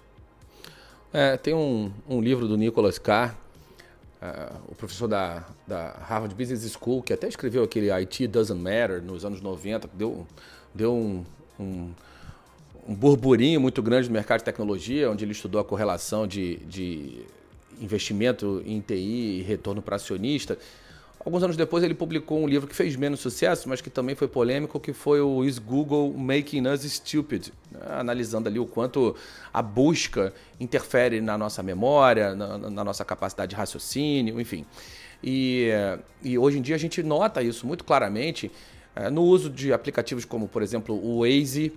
É, 1.14 1.38
tem 1.38 1.54
um, 1.54 1.92
um 2.10 2.20
livro 2.20 2.48
do 2.48 2.58
Nicholas 2.58 2.98
Carr 2.98 3.38
uh, 4.24 4.60
o 4.68 4.76
professor 4.76 5.08
da, 5.08 5.46
da 5.68 5.92
Harvard 6.08 6.34
Business 6.34 6.72
School, 6.72 7.04
que 7.04 7.14
até 7.14 7.28
escreveu 7.28 7.64
aquele 7.64 7.92
IT 7.92 8.28
Doesn't 8.28 8.60
Matter 8.60 9.02
nos 9.02 9.26
anos 9.26 9.42
90, 9.42 9.90
deu, 9.94 10.26
deu 10.74 10.94
um, 10.94 11.24
um, 11.60 11.92
um 12.88 12.96
burburinho 12.96 13.60
muito 13.60 13.82
grande 13.82 14.08
no 14.08 14.14
mercado 14.14 14.40
de 14.40 14.46
tecnologia, 14.46 15.12
onde 15.12 15.26
ele 15.26 15.34
estudou 15.34 15.60
a 15.60 15.64
correlação 15.64 16.26
de, 16.26 16.58
de 16.66 17.26
investimento 17.82 18.64
em 18.66 18.80
TI 18.80 19.40
e 19.40 19.42
retorno 19.42 19.82
para 19.82 19.98
acionista. 19.98 20.58
Alguns 21.26 21.42
anos 21.42 21.56
depois 21.56 21.84
ele 21.84 21.94
publicou 21.94 22.42
um 22.42 22.48
livro 22.48 22.68
que 22.68 22.76
fez 22.76 22.98
menos 22.98 23.22
sucesso, 23.22 23.70
mas 23.70 23.80
que 23.80 23.90
também 23.90 24.14
foi 24.14 24.28
polêmico, 24.28 24.78
que 24.78 24.92
foi 24.92 25.22
o 25.22 25.46
Is 25.46 25.58
Google 25.58 26.14
Making 26.14 26.68
Us 26.68 26.82
Stupid? 26.82 27.48
Né? 27.72 27.80
Analisando 27.92 28.50
ali 28.50 28.60
o 28.60 28.66
quanto 28.66 29.16
a 29.54 29.62
busca 29.62 30.34
interfere 30.60 31.22
na 31.22 31.38
nossa 31.38 31.64
memória, 31.64 32.36
na, 32.36 32.58
na 32.58 32.84
nossa 32.84 33.06
capacidade 33.06 33.52
de 33.52 33.56
raciocínio, 33.56 34.40
enfim. 34.40 34.66
E, 35.24 35.70
e, 36.22 36.38
hoje 36.38 36.60
em 36.60 36.62
dia 36.62 36.76
a 36.76 36.80
gente 36.80 37.02
nota 37.02 37.42
isso 37.42 37.66
muito 37.66 37.86
claramente 37.86 38.52
é, 38.94 39.10
no 39.10 39.24
uso 39.24 39.50
de 39.50 39.72
aplicativos 39.72 40.26
como, 40.26 40.50
por 40.50 40.62
exemplo, 40.62 40.94
o 40.94 41.22
Waze, 41.22 41.72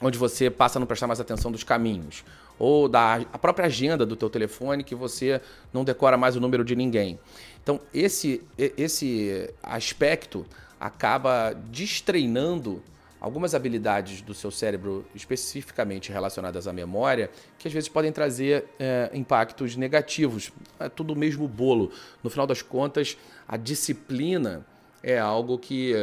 onde 0.00 0.18
você 0.18 0.50
passa 0.50 0.78
a 0.78 0.80
não 0.80 0.86
prestar 0.86 1.06
mais 1.06 1.20
atenção 1.20 1.52
dos 1.52 1.62
caminhos, 1.62 2.24
ou 2.58 2.88
da 2.88 3.20
a 3.32 3.38
própria 3.38 3.66
agenda 3.66 4.04
do 4.04 4.16
teu 4.16 4.28
telefone 4.28 4.84
que 4.84 4.94
você 4.94 5.40
não 5.72 5.84
decora 5.84 6.16
mais 6.16 6.36
o 6.36 6.40
número 6.40 6.64
de 6.64 6.76
ninguém. 6.76 7.18
Então, 7.62 7.80
esse, 7.92 8.42
esse 8.56 9.52
aspecto 9.62 10.46
acaba 10.78 11.52
destreinando 11.52 12.82
algumas 13.20 13.54
habilidades 13.54 14.22
do 14.22 14.32
seu 14.32 14.50
cérebro 14.50 15.04
especificamente 15.14 16.10
relacionadas 16.10 16.66
à 16.66 16.72
memória, 16.72 17.30
que 17.58 17.68
às 17.68 17.74
vezes 17.74 17.88
podem 17.88 18.10
trazer 18.10 18.64
é, 18.78 19.10
impactos 19.12 19.76
negativos. 19.76 20.50
É 20.78 20.88
tudo 20.88 21.12
o 21.12 21.16
mesmo 21.16 21.46
bolo. 21.46 21.92
No 22.24 22.30
final 22.30 22.46
das 22.46 22.62
contas, 22.62 23.18
a 23.46 23.58
disciplina 23.58 24.64
é 25.02 25.18
algo 25.18 25.58
que, 25.58 25.94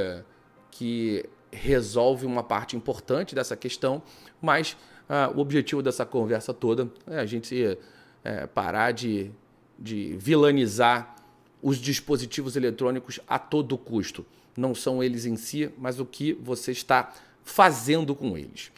que 0.69 1.25
resolve 1.57 2.25
uma 2.25 2.43
parte 2.43 2.75
importante 2.75 3.35
dessa 3.35 3.55
questão, 3.55 4.01
mas 4.41 4.77
ah, 5.09 5.31
o 5.35 5.39
objetivo 5.39 5.81
dessa 5.81 6.05
conversa 6.05 6.53
toda 6.53 6.89
é 7.07 7.19
a 7.19 7.25
gente 7.25 7.77
é, 8.23 8.45
parar 8.47 8.91
de, 8.91 9.31
de 9.77 10.15
vilanizar 10.17 11.15
os 11.61 11.77
dispositivos 11.77 12.55
eletrônicos 12.55 13.19
a 13.27 13.39
todo 13.39 13.77
custo. 13.77 14.25
Não 14.55 14.75
são 14.75 15.03
eles 15.03 15.25
em 15.25 15.35
si, 15.35 15.69
mas 15.77 15.99
o 15.99 16.05
que 16.05 16.33
você 16.33 16.71
está 16.71 17.13
fazendo 17.43 18.13
com 18.15 18.37
eles. 18.37 18.71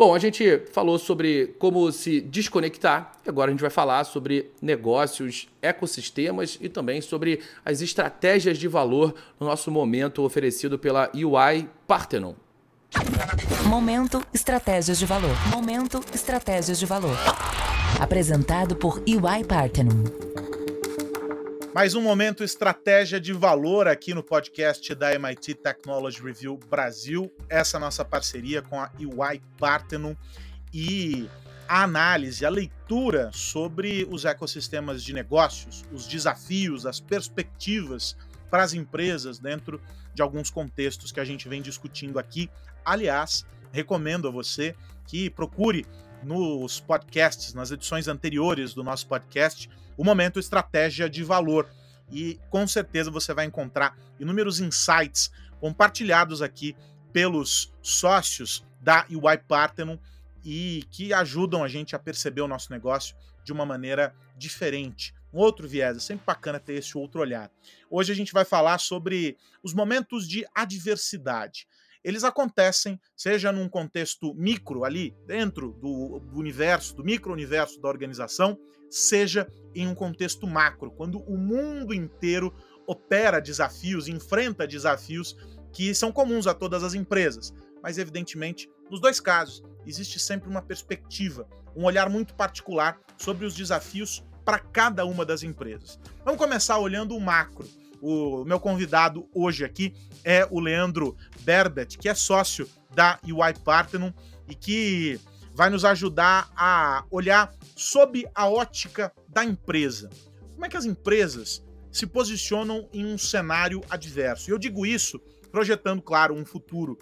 Bom, 0.00 0.14
a 0.14 0.18
gente 0.18 0.62
falou 0.72 0.98
sobre 0.98 1.48
como 1.58 1.92
se 1.92 2.22
desconectar 2.22 3.12
e 3.22 3.28
agora 3.28 3.50
a 3.50 3.52
gente 3.52 3.60
vai 3.60 3.68
falar 3.68 4.02
sobre 4.04 4.50
negócios, 4.62 5.46
ecossistemas 5.60 6.56
e 6.58 6.70
também 6.70 7.02
sobre 7.02 7.40
as 7.62 7.82
estratégias 7.82 8.56
de 8.56 8.66
valor 8.66 9.14
no 9.38 9.46
nosso 9.46 9.70
momento 9.70 10.24
oferecido 10.24 10.78
pela 10.78 11.10
UI 11.14 11.68
Parthenon. 11.86 12.32
Momento 13.66 14.24
Estratégias 14.32 14.98
de 14.98 15.04
Valor. 15.04 15.36
Momento 15.50 16.00
Estratégias 16.14 16.78
de 16.78 16.86
Valor. 16.86 17.18
Apresentado 18.00 18.74
por 18.76 19.02
EY 19.06 19.44
Parthenon. 19.46 20.29
Mais 21.72 21.94
um 21.94 22.02
momento 22.02 22.42
estratégia 22.42 23.20
de 23.20 23.32
valor 23.32 23.86
aqui 23.86 24.12
no 24.12 24.24
podcast 24.24 24.92
da 24.92 25.14
MIT 25.14 25.54
Technology 25.54 26.20
Review 26.20 26.58
Brasil. 26.68 27.32
Essa 27.48 27.78
nossa 27.78 28.04
parceria 28.04 28.60
com 28.60 28.80
a 28.80 28.90
EY 28.98 29.40
Parthenon 29.56 30.16
e 30.74 31.30
a 31.68 31.84
análise, 31.84 32.44
a 32.44 32.50
leitura 32.50 33.30
sobre 33.32 34.04
os 34.10 34.24
ecossistemas 34.24 35.04
de 35.04 35.12
negócios, 35.12 35.84
os 35.92 36.08
desafios, 36.08 36.86
as 36.86 36.98
perspectivas 36.98 38.16
para 38.50 38.64
as 38.64 38.74
empresas 38.74 39.38
dentro 39.38 39.80
de 40.12 40.22
alguns 40.22 40.50
contextos 40.50 41.12
que 41.12 41.20
a 41.20 41.24
gente 41.24 41.48
vem 41.48 41.62
discutindo 41.62 42.18
aqui. 42.18 42.50
Aliás, 42.84 43.46
recomendo 43.70 44.26
a 44.26 44.30
você 44.32 44.74
que 45.06 45.30
procure 45.30 45.86
nos 46.22 46.80
podcasts, 46.80 47.54
nas 47.54 47.70
edições 47.70 48.08
anteriores 48.08 48.74
do 48.74 48.84
nosso 48.84 49.06
podcast, 49.06 49.68
o 49.96 50.04
momento 50.04 50.38
estratégia 50.38 51.08
de 51.08 51.22
valor. 51.24 51.68
E 52.10 52.38
com 52.50 52.66
certeza 52.66 53.10
você 53.10 53.32
vai 53.32 53.44
encontrar 53.44 53.96
inúmeros 54.18 54.60
insights 54.60 55.30
compartilhados 55.60 56.42
aqui 56.42 56.76
pelos 57.12 57.72
sócios 57.82 58.64
da 58.80 59.06
UI 59.10 59.38
Parthenon 59.38 59.96
e 60.44 60.84
que 60.90 61.12
ajudam 61.12 61.62
a 61.62 61.68
gente 61.68 61.94
a 61.94 61.98
perceber 61.98 62.40
o 62.40 62.48
nosso 62.48 62.72
negócio 62.72 63.14
de 63.44 63.52
uma 63.52 63.66
maneira 63.66 64.14
diferente, 64.36 65.14
um 65.32 65.38
outro 65.38 65.68
viés. 65.68 65.96
É 65.96 66.00
sempre 66.00 66.24
bacana 66.26 66.58
ter 66.58 66.74
esse 66.74 66.96
outro 66.96 67.20
olhar. 67.20 67.50
Hoje 67.90 68.12
a 68.12 68.14
gente 68.14 68.32
vai 68.32 68.44
falar 68.44 68.78
sobre 68.78 69.36
os 69.62 69.74
momentos 69.74 70.26
de 70.26 70.46
adversidade. 70.54 71.66
Eles 72.02 72.24
acontecem, 72.24 73.00
seja 73.16 73.52
num 73.52 73.68
contexto 73.68 74.34
micro 74.34 74.84
ali, 74.84 75.14
dentro 75.26 75.72
do, 75.72 76.20
universo, 76.34 76.94
do 76.94 77.04
micro-universo 77.04 77.80
da 77.80 77.88
organização, 77.88 78.58
seja 78.88 79.46
em 79.74 79.86
um 79.86 79.94
contexto 79.94 80.46
macro, 80.46 80.90
quando 80.90 81.18
o 81.20 81.36
mundo 81.36 81.94
inteiro 81.94 82.52
opera 82.86 83.40
desafios, 83.40 84.08
enfrenta 84.08 84.66
desafios 84.66 85.36
que 85.72 85.94
são 85.94 86.10
comuns 86.10 86.46
a 86.46 86.54
todas 86.54 86.82
as 86.82 86.94
empresas. 86.94 87.54
Mas, 87.82 87.98
evidentemente, 87.98 88.68
nos 88.90 89.00
dois 89.00 89.20
casos, 89.20 89.62
existe 89.86 90.18
sempre 90.18 90.48
uma 90.48 90.60
perspectiva, 90.60 91.48
um 91.76 91.84
olhar 91.84 92.10
muito 92.10 92.34
particular 92.34 92.98
sobre 93.16 93.46
os 93.46 93.54
desafios 93.54 94.24
para 94.44 94.58
cada 94.58 95.04
uma 95.04 95.24
das 95.24 95.42
empresas. 95.42 95.98
Vamos 96.24 96.40
começar 96.40 96.78
olhando 96.78 97.16
o 97.16 97.20
macro. 97.20 97.68
O 98.00 98.44
meu 98.44 98.58
convidado 98.58 99.28
hoje 99.34 99.64
aqui 99.64 99.94
é 100.24 100.46
o 100.50 100.58
Leandro 100.58 101.16
Berbet, 101.40 101.98
que 101.98 102.08
é 102.08 102.14
sócio 102.14 102.68
da 102.94 103.18
UI 103.24 103.54
Parthenon 103.62 104.12
e 104.48 104.54
que 104.54 105.20
vai 105.54 105.68
nos 105.68 105.84
ajudar 105.84 106.50
a 106.56 107.04
olhar 107.10 107.52
sob 107.76 108.26
a 108.34 108.48
ótica 108.48 109.12
da 109.28 109.44
empresa. 109.44 110.08
Como 110.54 110.64
é 110.64 110.68
que 110.68 110.76
as 110.76 110.86
empresas 110.86 111.62
se 111.92 112.06
posicionam 112.06 112.88
em 112.92 113.04
um 113.04 113.18
cenário 113.18 113.82
adverso? 113.90 114.48
E 114.48 114.52
eu 114.52 114.58
digo 114.58 114.86
isso 114.86 115.20
projetando, 115.50 116.00
claro, 116.00 116.34
um 116.34 116.44
futuro 116.44 116.96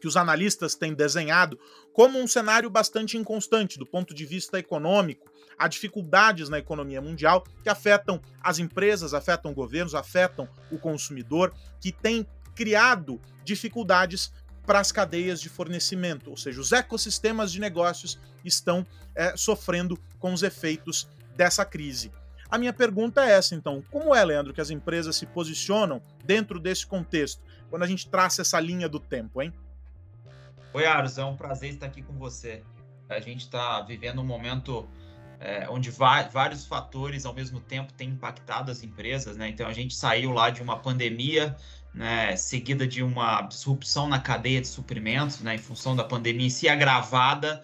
que 0.00 0.08
os 0.08 0.16
analistas 0.16 0.74
têm 0.74 0.94
desenhado 0.94 1.56
como 1.92 2.18
um 2.18 2.26
cenário 2.26 2.68
bastante 2.68 3.16
inconstante 3.16 3.78
do 3.78 3.86
ponto 3.86 4.12
de 4.12 4.26
vista 4.26 4.58
econômico, 4.58 5.30
há 5.58 5.68
dificuldades 5.68 6.48
na 6.48 6.58
economia 6.58 7.00
mundial 7.00 7.44
que 7.62 7.68
afetam 7.68 8.20
as 8.42 8.58
empresas, 8.58 9.14
afetam 9.14 9.54
governos, 9.54 9.94
afetam 9.94 10.48
o 10.70 10.78
consumidor, 10.78 11.52
que 11.80 11.92
tem 11.92 12.26
criado 12.54 13.20
dificuldades 13.44 14.32
para 14.66 14.78
as 14.78 14.92
cadeias 14.92 15.40
de 15.40 15.48
fornecimento, 15.48 16.30
ou 16.30 16.36
seja, 16.36 16.60
os 16.60 16.70
ecossistemas 16.70 17.50
de 17.50 17.60
negócios 17.60 18.18
estão 18.44 18.86
é, 19.14 19.36
sofrendo 19.36 19.98
com 20.18 20.32
os 20.32 20.42
efeitos 20.42 21.08
dessa 21.36 21.64
crise. 21.64 22.12
A 22.48 22.58
minha 22.58 22.72
pergunta 22.72 23.24
é 23.24 23.32
essa, 23.32 23.54
então: 23.54 23.82
como 23.90 24.14
é, 24.14 24.24
Leandro, 24.24 24.52
que 24.52 24.60
as 24.60 24.70
empresas 24.70 25.16
se 25.16 25.26
posicionam 25.26 26.02
dentro 26.24 26.60
desse 26.60 26.86
contexto, 26.86 27.42
quando 27.70 27.82
a 27.82 27.86
gente 27.86 28.08
traça 28.08 28.42
essa 28.42 28.60
linha 28.60 28.88
do 28.88 29.00
tempo, 29.00 29.40
hein? 29.40 29.52
Oi, 30.74 30.86
Aros, 30.86 31.18
é 31.18 31.24
um 31.24 31.36
prazer 31.36 31.72
estar 31.72 31.86
aqui 31.86 32.02
com 32.02 32.14
você. 32.18 32.62
A 33.08 33.20
gente 33.20 33.40
está 33.40 33.80
vivendo 33.82 34.20
um 34.20 34.24
momento 34.24 34.86
é, 35.42 35.66
onde 35.68 35.90
vários 35.90 36.64
fatores 36.64 37.26
ao 37.26 37.34
mesmo 37.34 37.60
tempo 37.60 37.92
têm 37.92 38.10
impactado 38.10 38.70
as 38.70 38.82
empresas, 38.82 39.36
né? 39.36 39.48
Então 39.48 39.66
a 39.66 39.72
gente 39.72 39.94
saiu 39.94 40.30
lá 40.30 40.50
de 40.50 40.62
uma 40.62 40.78
pandemia, 40.78 41.56
né, 41.92 42.36
seguida 42.36 42.86
de 42.86 43.02
uma 43.02 43.42
disrupção 43.42 44.08
na 44.08 44.18
cadeia 44.18 44.60
de 44.60 44.68
suprimentos, 44.68 45.40
né, 45.40 45.56
em 45.56 45.58
função 45.58 45.94
da 45.94 46.04
pandemia 46.04 46.46
em 46.46 46.50
si, 46.50 46.68
agravada 46.68 47.62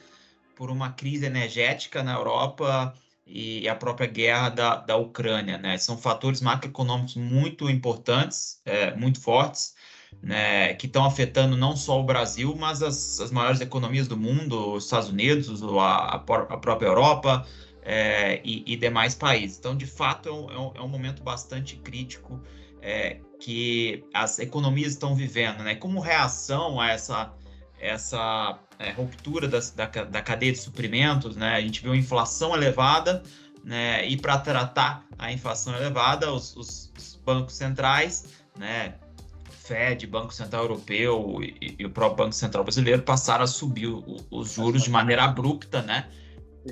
por 0.54 0.70
uma 0.70 0.90
crise 0.90 1.24
energética 1.24 2.02
na 2.02 2.14
Europa 2.14 2.92
e 3.24 3.68
a 3.68 3.74
própria 3.74 4.08
guerra 4.08 4.48
da, 4.48 4.76
da 4.76 4.96
Ucrânia, 4.96 5.56
né? 5.56 5.78
São 5.78 5.96
fatores 5.96 6.40
macroeconômicos 6.40 7.14
muito 7.14 7.70
importantes, 7.70 8.60
é, 8.64 8.94
muito 8.96 9.20
fortes, 9.20 9.74
né, 10.22 10.74
que 10.74 10.86
estão 10.86 11.04
afetando 11.04 11.56
não 11.56 11.76
só 11.76 12.00
o 12.00 12.04
Brasil, 12.04 12.56
mas 12.58 12.82
as, 12.82 13.20
as 13.20 13.30
maiores 13.30 13.60
economias 13.60 14.08
do 14.08 14.16
mundo, 14.16 14.74
os 14.74 14.84
Estados 14.84 15.10
Unidos, 15.10 15.62
a, 15.62 16.16
a 16.16 16.18
própria 16.18 16.86
Europa, 16.86 17.46
é, 17.90 18.42
e, 18.44 18.62
e, 18.66 18.76
demais 18.76 19.14
países. 19.14 19.58
Então, 19.58 19.74
de 19.74 19.86
fato, 19.86 20.28
é 20.28 20.32
um, 20.32 20.72
é 20.74 20.80
um 20.82 20.84
é 20.84 20.88
momento 20.88 21.22
bastante 21.22 21.76
crítico 21.76 22.38
é, 22.82 23.18
que 23.40 24.04
as 24.12 24.38
economias 24.38 24.92
estão 24.92 25.14
vivendo, 25.14 25.62
né? 25.64 25.74
Como 25.74 25.98
reação 25.98 26.78
a 26.78 26.90
essa, 26.90 27.32
essa 27.80 28.58
é, 28.78 28.90
ruptura 28.90 29.48
das, 29.48 29.70
da, 29.70 29.86
da 29.86 30.20
cadeia 30.20 30.52
de 30.52 30.58
suprimentos, 30.58 31.34
né? 31.34 31.54
A 31.54 31.62
gente 31.62 31.80
viu 31.80 31.94
inflação 31.94 32.54
elevada, 32.54 33.22
né? 33.64 34.06
E 34.06 34.18
para 34.18 34.36
tratar 34.36 35.06
a 35.18 35.32
inflação 35.32 35.74
elevada, 35.74 36.30
os, 36.30 36.54
os, 36.56 36.92
os, 36.94 37.14
bancos 37.24 37.54
centrais, 37.54 38.26
né? 38.58 38.96
Fed, 39.50 40.06
Banco 40.06 40.34
Central 40.34 40.64
Europeu 40.64 41.38
e, 41.42 41.74
e, 41.78 41.86
o 41.86 41.90
próprio 41.90 42.26
Banco 42.26 42.34
Central 42.34 42.64
Brasileiro 42.64 43.00
passaram 43.00 43.44
a 43.44 43.46
subir 43.46 43.86
o, 43.86 44.04
os 44.30 44.52
juros 44.52 44.82
de 44.82 44.90
maneira 44.90 45.24
abrupta, 45.24 45.80
né? 45.80 46.06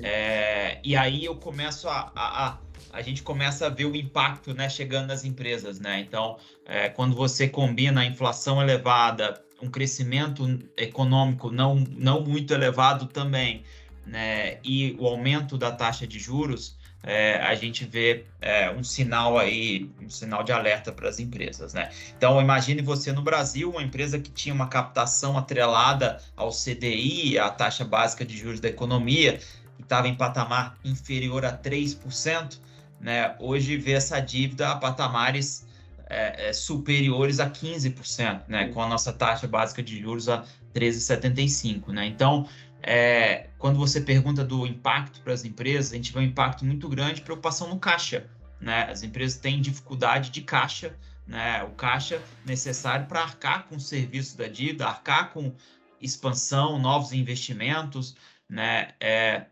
É, 0.03 0.79
e 0.83 0.95
aí 0.95 1.25
eu 1.25 1.35
começo 1.35 1.87
a, 1.87 2.11
a, 2.15 2.47
a, 2.47 2.57
a, 2.93 3.01
gente 3.01 3.23
começa 3.23 3.67
a 3.67 3.69
ver 3.69 3.85
o 3.85 3.95
impacto 3.95 4.53
né, 4.53 4.69
chegando 4.69 5.07
nas 5.07 5.23
empresas. 5.25 5.79
Né? 5.79 5.99
Então, 5.99 6.37
é, 6.65 6.89
quando 6.89 7.15
você 7.15 7.47
combina 7.47 8.01
a 8.01 8.05
inflação 8.05 8.61
elevada, 8.61 9.41
um 9.61 9.69
crescimento 9.69 10.59
econômico 10.75 11.51
não, 11.51 11.75
não 11.75 12.23
muito 12.23 12.53
elevado 12.53 13.07
também, 13.07 13.63
né, 14.05 14.59
e 14.63 14.95
o 14.99 15.07
aumento 15.07 15.57
da 15.57 15.71
taxa 15.71 16.07
de 16.07 16.17
juros, 16.17 16.77
é, 17.03 17.37
a 17.37 17.55
gente 17.55 17.85
vê 17.85 18.25
é, 18.41 18.69
um 18.71 18.83
sinal 18.83 19.37
aí, 19.37 19.89
um 20.01 20.09
sinal 20.09 20.43
de 20.43 20.51
alerta 20.51 20.91
para 20.91 21.07
as 21.07 21.19
empresas, 21.19 21.73
né? 21.73 21.89
Então, 22.17 22.41
imagine 22.41 22.81
você 22.81 23.13
no 23.13 23.21
Brasil, 23.21 23.69
uma 23.69 23.81
empresa 23.81 24.19
que 24.19 24.29
tinha 24.29 24.53
uma 24.53 24.67
captação 24.67 25.37
atrelada 25.37 26.21
ao 26.35 26.49
CDI, 26.49 27.39
a 27.39 27.49
taxa 27.49 27.85
básica 27.85 28.25
de 28.25 28.35
juros 28.35 28.59
da 28.59 28.67
economia, 28.67 29.39
estava 29.87 30.07
em 30.07 30.15
patamar 30.15 30.77
inferior 30.83 31.45
a 31.45 31.57
3%, 31.57 32.59
né, 32.99 33.35
hoje 33.39 33.77
vê 33.77 33.93
essa 33.93 34.19
dívida 34.19 34.69
a 34.69 34.75
patamares 34.75 35.65
é, 36.09 36.49
é, 36.49 36.53
superiores 36.53 37.39
a 37.39 37.49
15%, 37.49 38.43
né, 38.47 38.67
com 38.69 38.81
a 38.81 38.87
nossa 38.87 39.13
taxa 39.13 39.47
básica 39.47 39.81
de 39.81 39.99
juros 39.99 40.27
a 40.27 40.43
13,75%. 40.73 41.87
Né? 41.87 42.05
Então, 42.07 42.47
é, 42.81 43.47
quando 43.57 43.77
você 43.77 44.01
pergunta 44.01 44.43
do 44.43 44.65
impacto 44.65 45.21
para 45.21 45.33
as 45.33 45.45
empresas, 45.45 45.93
a 45.93 45.95
gente 45.95 46.11
vê 46.11 46.19
um 46.19 46.23
impacto 46.23 46.65
muito 46.65 46.87
grande, 46.89 47.21
preocupação 47.21 47.69
no 47.69 47.79
caixa. 47.79 48.29
Né? 48.59 48.89
As 48.89 49.03
empresas 49.03 49.39
têm 49.39 49.61
dificuldade 49.61 50.31
de 50.31 50.41
caixa, 50.41 50.95
né? 51.25 51.63
o 51.63 51.71
caixa 51.71 52.21
necessário 52.45 53.05
para 53.05 53.21
arcar 53.21 53.67
com 53.67 53.75
o 53.75 53.79
serviço 53.79 54.37
da 54.37 54.47
dívida, 54.47 54.87
arcar 54.87 55.31
com 55.31 55.53
expansão, 56.01 56.79
novos 56.79 57.11
investimentos, 57.11 58.15
né? 58.49 58.89
É, 58.99 59.45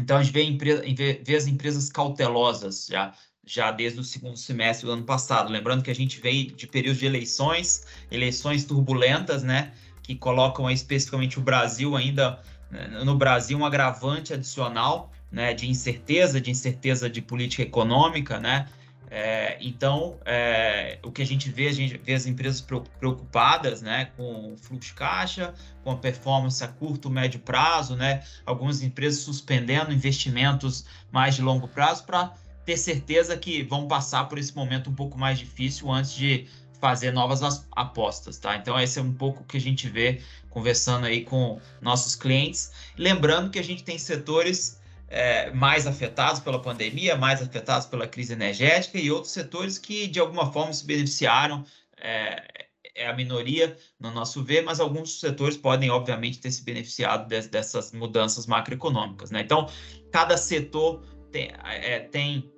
então 0.00 0.16
a 0.16 0.22
gente 0.22 0.32
vê, 0.32 0.42
empresa, 0.42 0.82
vê 1.22 1.36
as 1.36 1.46
empresas 1.46 1.90
cautelosas 1.90 2.86
já, 2.90 3.12
já 3.44 3.70
desde 3.70 4.00
o 4.00 4.04
segundo 4.04 4.36
semestre 4.36 4.86
do 4.86 4.92
ano 4.92 5.04
passado. 5.04 5.52
Lembrando 5.52 5.82
que 5.82 5.90
a 5.90 5.94
gente 5.94 6.20
veio 6.20 6.52
de 6.52 6.66
períodos 6.66 7.00
de 7.00 7.06
eleições, 7.06 7.84
eleições 8.10 8.64
turbulentas, 8.64 9.42
né? 9.42 9.72
Que 10.02 10.14
colocam 10.14 10.66
aí, 10.66 10.74
especificamente 10.74 11.38
o 11.38 11.42
Brasil 11.42 11.96
ainda 11.96 12.40
né, 12.70 13.02
no 13.04 13.14
Brasil 13.16 13.58
um 13.58 13.64
agravante 13.64 14.32
adicional, 14.32 15.12
né? 15.30 15.52
De 15.52 15.68
incerteza, 15.68 16.40
de 16.40 16.50
incerteza 16.50 17.08
de 17.10 17.20
política 17.20 17.62
econômica, 17.62 18.40
né? 18.40 18.66
É, 19.12 19.58
então, 19.60 20.20
é, 20.24 21.00
o 21.02 21.10
que 21.10 21.20
a 21.20 21.26
gente 21.26 21.50
vê, 21.50 21.66
a 21.66 21.72
gente 21.72 21.98
vê 21.98 22.14
as 22.14 22.26
empresas 22.26 22.60
preocupadas 22.60 23.82
né, 23.82 24.12
com 24.16 24.52
o 24.52 24.56
fluxo 24.56 24.90
de 24.90 24.94
caixa, 24.94 25.52
com 25.82 25.90
a 25.90 25.96
performance 25.96 26.62
a 26.62 26.68
curto, 26.68 27.10
médio 27.10 27.40
prazo, 27.40 27.96
né, 27.96 28.22
algumas 28.46 28.82
empresas 28.82 29.20
suspendendo 29.22 29.92
investimentos 29.92 30.84
mais 31.10 31.34
de 31.34 31.42
longo 31.42 31.66
prazo 31.66 32.04
para 32.04 32.32
ter 32.64 32.76
certeza 32.76 33.36
que 33.36 33.64
vão 33.64 33.88
passar 33.88 34.28
por 34.28 34.38
esse 34.38 34.54
momento 34.54 34.88
um 34.88 34.94
pouco 34.94 35.18
mais 35.18 35.38
difícil 35.40 35.90
antes 35.90 36.14
de 36.14 36.46
fazer 36.80 37.10
novas 37.12 37.66
apostas, 37.72 38.38
tá? 38.38 38.56
Então 38.56 38.78
esse 38.80 38.98
é 38.98 39.02
um 39.02 39.12
pouco 39.12 39.42
o 39.42 39.44
que 39.44 39.56
a 39.56 39.60
gente 39.60 39.88
vê 39.88 40.22
conversando 40.48 41.04
aí 41.04 41.24
com 41.24 41.60
nossos 41.80 42.14
clientes, 42.14 42.72
lembrando 42.96 43.50
que 43.50 43.58
a 43.58 43.62
gente 43.62 43.84
tem 43.84 43.98
setores 43.98 44.79
é, 45.10 45.50
mais 45.50 45.88
afetados 45.88 46.40
pela 46.40 46.62
pandemia, 46.62 47.16
mais 47.16 47.42
afetados 47.42 47.86
pela 47.86 48.06
crise 48.06 48.32
energética 48.32 48.96
e 48.96 49.10
outros 49.10 49.32
setores 49.32 49.76
que 49.76 50.06
de 50.06 50.20
alguma 50.20 50.52
forma 50.52 50.72
se 50.72 50.86
beneficiaram. 50.86 51.64
É, 52.00 52.68
é 52.94 53.06
a 53.06 53.14
minoria, 53.14 53.76
no 53.98 54.10
nosso 54.10 54.42
ver, 54.42 54.62
mas 54.62 54.80
alguns 54.80 55.20
setores 55.20 55.56
podem, 55.56 55.90
obviamente, 55.90 56.38
ter 56.38 56.50
se 56.50 56.62
beneficiado 56.62 57.28
de, 57.28 57.48
dessas 57.48 57.92
mudanças 57.92 58.46
macroeconômicas. 58.46 59.30
Né? 59.30 59.40
Então, 59.40 59.68
cada 60.12 60.36
setor 60.36 61.02
tem, 61.30 61.50
é, 61.64 62.00
tem 62.00 62.50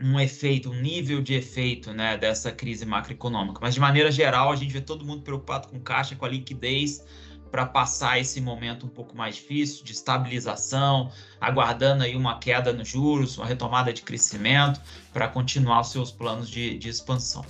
um 0.00 0.18
efeito, 0.18 0.70
um 0.70 0.80
nível 0.80 1.22
de 1.22 1.34
efeito 1.34 1.92
né, 1.92 2.16
dessa 2.16 2.52
crise 2.52 2.84
macroeconômica. 2.84 3.60
Mas, 3.62 3.74
de 3.74 3.80
maneira 3.80 4.10
geral, 4.10 4.52
a 4.52 4.56
gente 4.56 4.72
vê 4.72 4.80
todo 4.80 5.04
mundo 5.04 5.22
preocupado 5.22 5.68
com 5.68 5.80
caixa, 5.80 6.14
com 6.14 6.24
a 6.24 6.28
liquidez, 6.28 7.04
para 7.50 7.66
passar 7.66 8.18
esse 8.18 8.40
momento 8.40 8.86
um 8.86 8.88
pouco 8.88 9.16
mais 9.16 9.36
difícil 9.36 9.84
de 9.84 9.92
estabilização, 9.92 11.10
aguardando 11.40 12.04
aí 12.04 12.14
uma 12.14 12.38
queda 12.38 12.72
nos 12.72 12.88
juros, 12.88 13.38
uma 13.38 13.46
retomada 13.46 13.92
de 13.92 14.02
crescimento 14.02 14.80
para 15.12 15.28
continuar 15.28 15.80
os 15.80 15.90
seus 15.90 16.10
planos 16.10 16.48
de, 16.48 16.78
de 16.78 16.88
expansão. 16.88 17.44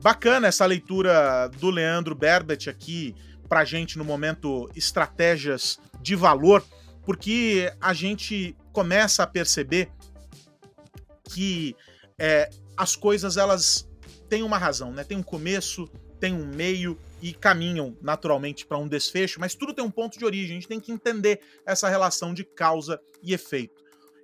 Bacana 0.00 0.46
essa 0.46 0.64
leitura 0.64 1.48
do 1.58 1.70
Leandro 1.70 2.14
Berbet 2.14 2.70
aqui 2.70 3.14
para 3.48 3.64
gente 3.64 3.98
no 3.98 4.04
momento 4.04 4.70
estratégias 4.76 5.80
de 6.00 6.14
valor, 6.14 6.64
porque 7.04 7.72
a 7.80 7.92
gente 7.92 8.54
começa 8.72 9.22
a 9.22 9.26
perceber 9.26 9.90
que 11.24 11.74
é, 12.18 12.48
as 12.76 12.94
coisas 12.94 13.36
elas 13.36 13.88
têm 14.28 14.42
uma 14.42 14.58
razão, 14.58 14.92
né? 14.92 15.02
Tem 15.02 15.16
um 15.16 15.22
começo, 15.22 15.88
tem 16.20 16.32
um 16.32 16.46
meio 16.46 16.98
e 17.20 17.32
caminham 17.32 17.96
naturalmente 18.00 18.66
para 18.66 18.78
um 18.78 18.88
desfecho, 18.88 19.40
mas 19.40 19.54
tudo 19.54 19.74
tem 19.74 19.84
um 19.84 19.90
ponto 19.90 20.18
de 20.18 20.24
origem. 20.24 20.52
A 20.52 20.60
gente 20.60 20.68
tem 20.68 20.80
que 20.80 20.92
entender 20.92 21.40
essa 21.66 21.88
relação 21.88 22.32
de 22.32 22.44
causa 22.44 23.00
e 23.22 23.32
efeito. 23.32 23.82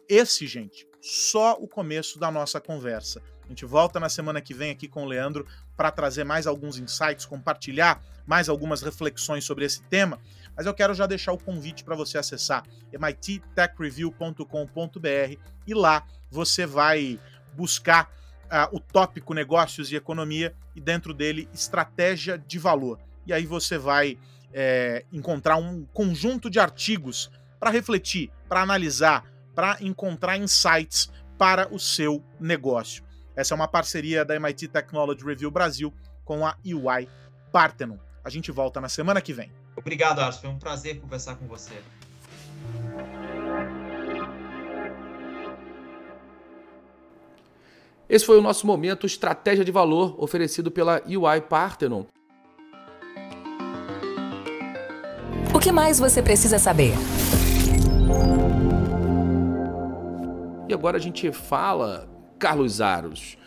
Esse, 0.08 0.46
gente, 0.46 0.86
só 1.00 1.54
o 1.54 1.66
começo 1.66 2.18
da 2.18 2.30
nossa 2.30 2.60
conversa. 2.60 3.22
A 3.44 3.48
gente 3.48 3.64
volta 3.64 4.00
na 4.00 4.08
semana 4.08 4.40
que 4.40 4.54
vem 4.54 4.70
aqui 4.70 4.88
com 4.88 5.04
o 5.04 5.06
Leandro 5.06 5.46
para 5.76 5.90
trazer 5.90 6.24
mais 6.24 6.46
alguns 6.46 6.78
insights, 6.78 7.26
compartilhar 7.26 8.02
mais 8.26 8.48
algumas 8.48 8.80
reflexões 8.80 9.44
sobre 9.44 9.66
esse 9.66 9.82
tema. 9.82 10.18
Mas 10.56 10.66
eu 10.66 10.72
quero 10.72 10.94
já 10.94 11.06
deixar 11.06 11.32
o 11.32 11.38
convite 11.38 11.84
para 11.84 11.94
você 11.94 12.16
acessar 12.16 12.64
mittechreview.com.br 12.92 15.38
e 15.66 15.74
lá 15.74 16.06
você 16.30 16.64
vai 16.64 17.20
buscar 17.54 18.10
uh, 18.54 18.76
o 18.76 18.78
tópico 18.78 19.34
negócios 19.34 19.90
e 19.90 19.96
economia 19.96 20.54
e 20.76 20.80
dentro 20.80 21.12
dele 21.12 21.48
estratégia 21.52 22.38
de 22.38 22.58
valor. 22.58 23.00
E 23.26 23.32
aí 23.32 23.44
você 23.44 23.76
vai 23.76 24.16
é, 24.52 25.04
encontrar 25.12 25.56
um 25.56 25.84
conjunto 25.92 26.48
de 26.48 26.60
artigos 26.60 27.30
para 27.58 27.70
refletir, 27.70 28.30
para 28.48 28.62
analisar, 28.62 29.24
para 29.54 29.78
encontrar 29.80 30.36
insights 30.36 31.10
para 31.36 31.72
o 31.74 31.78
seu 31.78 32.22
negócio. 32.38 33.02
Essa 33.34 33.54
é 33.54 33.56
uma 33.56 33.66
parceria 33.66 34.24
da 34.24 34.36
MIT 34.36 34.68
Technology 34.68 35.24
Review 35.24 35.50
Brasil 35.50 35.92
com 36.24 36.46
a 36.46 36.56
EY 36.64 37.08
Parthenon. 37.50 37.98
A 38.22 38.30
gente 38.30 38.52
volta 38.52 38.80
na 38.80 38.88
semana 38.88 39.20
que 39.20 39.32
vem. 39.32 39.50
Obrigado, 39.76 40.20
Arthur. 40.20 40.40
Foi 40.40 40.50
um 40.50 40.58
prazer 40.58 41.00
conversar 41.00 41.34
com 41.34 41.48
você. 41.48 41.74
Esse 48.08 48.26
foi 48.26 48.38
o 48.38 48.42
nosso 48.42 48.66
momento 48.66 49.06
Estratégia 49.06 49.64
de 49.64 49.72
Valor 49.72 50.22
oferecido 50.22 50.70
pela 50.70 51.02
UI 51.06 51.40
Parthenon. 51.48 52.04
O 55.54 55.58
que 55.58 55.72
mais 55.72 55.98
você 55.98 56.22
precisa 56.22 56.58
saber? 56.58 56.92
E 60.68 60.74
agora 60.74 60.98
a 60.98 61.00
gente 61.00 61.32
fala, 61.32 62.06
Carlos 62.38 62.82
Aros, 62.82 63.38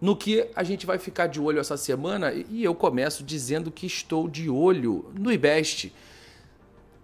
no 0.00 0.16
que 0.16 0.48
a 0.54 0.62
gente 0.62 0.86
vai 0.86 0.98
ficar 0.98 1.26
de 1.26 1.40
olho 1.40 1.58
essa 1.58 1.76
semana 1.76 2.32
e 2.32 2.62
eu 2.62 2.74
começo 2.76 3.24
dizendo 3.24 3.72
que 3.72 3.86
estou 3.86 4.28
de 4.28 4.48
olho 4.48 5.10
no 5.18 5.32
IBEST. 5.32 5.92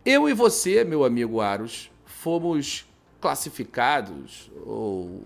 Eu 0.04 0.28
e 0.28 0.34
você, 0.34 0.84
meu 0.84 1.04
amigo 1.04 1.40
Aros, 1.40 1.90
fomos 2.04 2.86
classificados 3.20 4.50
ou 4.64 5.24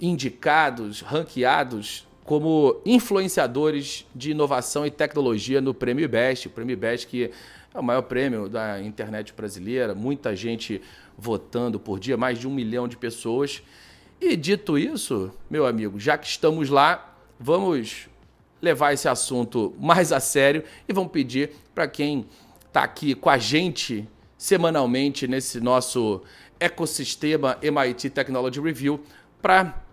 indicados, 0.00 1.00
ranqueados 1.00 2.06
como 2.24 2.80
influenciadores 2.86 4.06
de 4.14 4.30
inovação 4.30 4.86
e 4.86 4.90
tecnologia 4.90 5.60
no 5.60 5.74
Prêmio 5.74 6.04
IBEST. 6.04 6.48
O 6.48 6.50
Prêmio 6.50 6.72
IBEST 6.72 7.06
que 7.06 7.30
é 7.74 7.78
o 7.78 7.82
maior 7.82 8.02
prêmio 8.02 8.48
da 8.48 8.80
internet 8.80 9.32
brasileira, 9.32 9.94
muita 9.94 10.34
gente 10.34 10.80
votando 11.18 11.78
por 11.78 11.98
dia, 11.98 12.16
mais 12.16 12.38
de 12.38 12.46
um 12.46 12.54
milhão 12.54 12.86
de 12.86 12.96
pessoas. 12.96 13.62
E 14.20 14.36
dito 14.36 14.78
isso, 14.78 15.32
meu 15.50 15.66
amigo, 15.66 15.98
já 15.98 16.16
que 16.16 16.26
estamos 16.26 16.70
lá, 16.70 17.16
vamos 17.38 18.08
levar 18.62 18.92
esse 18.92 19.08
assunto 19.08 19.74
mais 19.78 20.12
a 20.12 20.20
sério 20.20 20.64
e 20.88 20.92
vamos 20.92 21.12
pedir 21.12 21.50
para 21.74 21.86
quem 21.86 22.26
está 22.66 22.84
aqui 22.84 23.14
com 23.14 23.28
a 23.28 23.36
gente 23.36 24.08
semanalmente 24.38 25.26
nesse 25.26 25.60
nosso 25.60 26.22
ecossistema 26.58 27.58
MIT 27.60 28.10
Technology 28.10 28.60
Review 28.60 29.00
para 29.42 29.83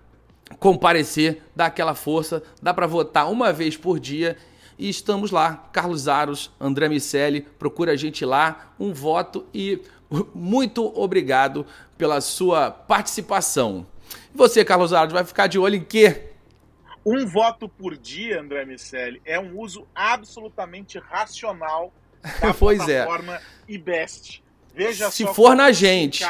comparecer, 0.60 1.44
dar 1.56 1.68
aquela 1.68 1.96
força, 1.96 2.44
dá 2.62 2.74
para 2.74 2.88
votar 2.88 3.30
uma 3.30 3.52
vez 3.52 3.78
por 3.78 4.00
dia 4.00 4.38
e 4.78 4.90
estamos 4.90 5.32
lá. 5.32 5.70
Carlos 5.72 6.08
Aros, 6.08 6.52
André 6.60 6.90
Miceli, 6.90 7.42
procura 7.42 7.92
a 7.92 7.96
gente 7.96 8.26
lá, 8.26 8.74
um 8.80 8.94
voto 8.94 9.46
e 9.54 9.82
muito 10.34 10.92
obrigado 11.00 11.66
pela 11.98 12.20
sua 12.20 12.72
participação. 12.72 13.86
Você, 14.34 14.66
Carlos 14.66 14.94
Aros, 14.94 15.14
vai 15.14 15.24
ficar 15.24 15.48
de 15.48 15.60
olho 15.60 15.76
em 15.76 15.84
quê? 15.84 16.30
Um 17.06 17.26
voto 17.26 17.68
por 17.68 17.98
dia, 17.98 18.42
André 18.42 18.66
Miceli, 18.66 19.22
é 19.26 19.40
um 19.40 19.58
uso 19.58 19.88
absolutamente 19.96 21.00
racional 21.00 21.92
da 22.40 22.54
pois 22.58 22.88
é. 22.88 23.06
plataforma 23.06 23.36
é. 23.36 23.42
IBEST. 23.68 24.44
Veja 24.74 25.12
Se 25.12 25.26
for 25.28 25.56
na 25.56 25.72
gente. 25.72 26.26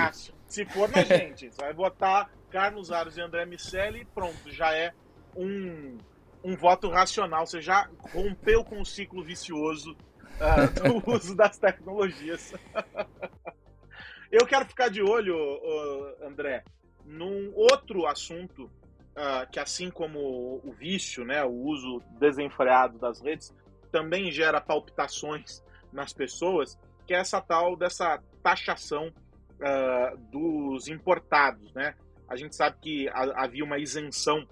Se 0.48 0.66
for 0.66 0.90
na 0.90 1.04
gente. 1.04 1.50
Você 1.52 1.62
vai 1.62 1.74
votar 1.74 2.30
Carlos 2.52 2.92
Aros 2.92 3.18
e 3.18 3.22
André 3.22 3.46
Miceli 3.46 4.06
pronto, 4.14 4.52
já 4.52 4.76
é 4.76 4.94
um, 5.36 5.98
um 6.44 6.56
voto 6.56 6.90
racional. 6.90 7.46
Você 7.48 7.62
já 7.62 7.90
rompeu 8.14 8.64
com 8.64 8.82
o 8.82 8.86
ciclo 8.86 9.24
vicioso 9.24 9.92
uh, 9.94 11.02
do 11.02 11.10
uso 11.10 11.36
das 11.36 11.58
tecnologias. 11.58 12.54
Eu 14.32 14.46
quero 14.46 14.66
ficar 14.66 14.90
de 14.90 15.02
olho, 15.02 15.36
uh, 15.36 16.26
André, 16.26 16.64
num 17.06 17.52
outro 17.54 18.06
assunto 18.06 18.64
uh, 18.64 19.50
que, 19.52 19.60
assim 19.60 19.90
como 19.90 20.62
o 20.64 20.74
vício, 20.78 21.26
né, 21.26 21.44
o 21.44 21.52
uso 21.52 22.02
desenfreado 22.18 22.98
das 22.98 23.20
redes, 23.20 23.54
também 23.92 24.32
gera 24.32 24.62
palpitações 24.62 25.62
nas 25.92 26.14
pessoas, 26.14 26.80
que 27.06 27.14
é 27.14 27.18
essa 27.18 27.42
tal 27.42 27.76
dessa 27.76 28.24
taxação 28.42 29.08
uh, 29.08 30.18
dos 30.32 30.88
importados, 30.88 31.74
né? 31.74 31.94
A 32.32 32.38
gente 32.38 32.56
sabe 32.56 32.78
que 32.80 33.10
havia 33.14 33.62
uma 33.62 33.78
isenção 33.78 34.48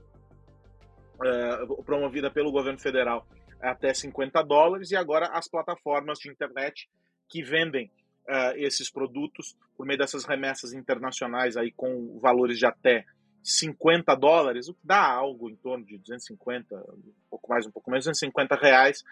uh, 1.15 1.83
promovida 1.85 2.29
pelo 2.29 2.51
governo 2.51 2.77
federal 2.77 3.25
até 3.61 3.93
50 3.93 4.43
dólares 4.43 4.91
e 4.91 4.97
agora 4.97 5.27
as 5.27 5.47
plataformas 5.47 6.19
de 6.19 6.29
internet 6.29 6.89
que 7.29 7.41
vendem 7.41 7.89
uh, 8.27 8.51
esses 8.57 8.91
produtos 8.91 9.55
por 9.77 9.85
meio 9.85 9.97
dessas 9.97 10.25
remessas 10.25 10.73
internacionais 10.73 11.55
aí 11.55 11.71
com 11.71 12.19
valores 12.19 12.59
de 12.59 12.65
até 12.65 13.05
50 13.41 14.13
dólares, 14.15 14.67
o 14.67 14.73
que 14.73 14.85
dá 14.85 15.01
algo 15.01 15.49
em 15.49 15.55
torno 15.55 15.85
de 15.85 15.97
250, 15.99 16.75
um 16.75 17.13
pouco 17.29 17.49
mais, 17.49 17.65
um 17.65 17.71
pouco 17.71 17.89
menos, 17.89 18.03
250 18.03 18.55
reais, 18.55 19.05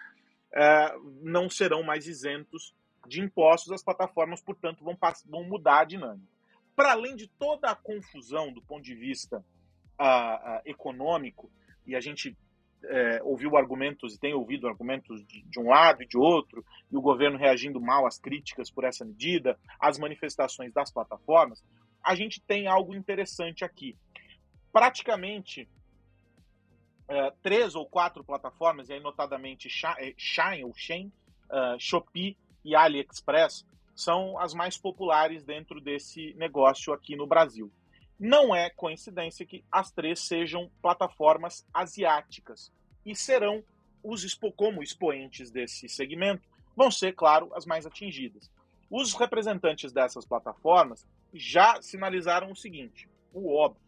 uh, 0.52 1.12
não 1.22 1.48
serão 1.48 1.82
mais 1.82 2.06
isentos 2.06 2.74
de 3.06 3.22
impostos. 3.22 3.72
As 3.72 3.82
plataformas, 3.82 4.42
portanto, 4.42 4.84
vão, 4.84 4.94
vão 5.26 5.44
mudar 5.44 5.80
a 5.80 5.84
dinâmica 5.84 6.37
para 6.78 6.92
além 6.92 7.16
de 7.16 7.26
toda 7.26 7.68
a 7.68 7.74
confusão 7.74 8.52
do 8.52 8.62
ponto 8.62 8.84
de 8.84 8.94
vista 8.94 9.38
uh, 9.38 10.04
uh, 10.04 10.60
econômico, 10.64 11.50
e 11.84 11.96
a 11.96 12.00
gente 12.00 12.30
uh, 12.30 13.24
ouviu 13.24 13.56
argumentos 13.56 14.14
e 14.14 14.20
tem 14.20 14.32
ouvido 14.32 14.68
argumentos 14.68 15.26
de, 15.26 15.42
de, 15.42 15.58
um 15.58 15.70
lado 15.70 16.04
e 16.04 16.06
de 16.06 16.16
outro, 16.16 16.64
e 16.88 16.96
o 16.96 17.00
governo 17.00 17.36
reagindo 17.36 17.80
mal 17.80 18.06
às 18.06 18.16
críticas 18.16 18.70
por 18.70 18.84
essa 18.84 19.04
medida, 19.04 19.58
as 19.80 19.98
manifestações 19.98 20.72
das 20.72 20.88
plataformas, 20.88 21.64
a 22.00 22.14
gente 22.14 22.40
tem 22.40 22.68
algo 22.68 22.94
interessante 22.94 23.64
aqui. 23.64 23.96
Praticamente 24.72 25.68
eh, 27.08 27.32
três 27.42 27.74
ou 27.74 27.86
quatro 27.86 28.22
plataformas, 28.22 28.88
e 28.88 28.92
aí 28.92 29.00
notadamente 29.00 29.68
Shine 29.68 30.62
ou 30.62 30.72
Shein, 30.76 31.12
Shopee 31.76 32.36
e 32.64 32.76
AliExpress, 32.76 33.66
são 33.98 34.38
as 34.38 34.54
mais 34.54 34.78
populares 34.78 35.42
dentro 35.42 35.80
desse 35.80 36.32
negócio 36.34 36.92
aqui 36.92 37.16
no 37.16 37.26
Brasil. 37.26 37.68
Não 38.16 38.54
é 38.54 38.70
coincidência 38.70 39.44
que 39.44 39.64
as 39.72 39.90
três 39.90 40.20
sejam 40.20 40.70
plataformas 40.80 41.66
asiáticas 41.74 42.72
e 43.04 43.16
serão 43.16 43.60
os 44.00 44.22
expo, 44.22 44.52
como 44.52 44.84
expoentes 44.84 45.50
desse 45.50 45.88
segmento, 45.88 46.48
vão 46.76 46.92
ser, 46.92 47.12
claro, 47.12 47.50
as 47.56 47.66
mais 47.66 47.86
atingidas. 47.86 48.48
Os 48.88 49.14
representantes 49.14 49.92
dessas 49.92 50.24
plataformas 50.24 51.04
já 51.34 51.82
sinalizaram 51.82 52.52
o 52.52 52.56
seguinte: 52.56 53.08
o 53.34 53.52
óbvio, 53.52 53.82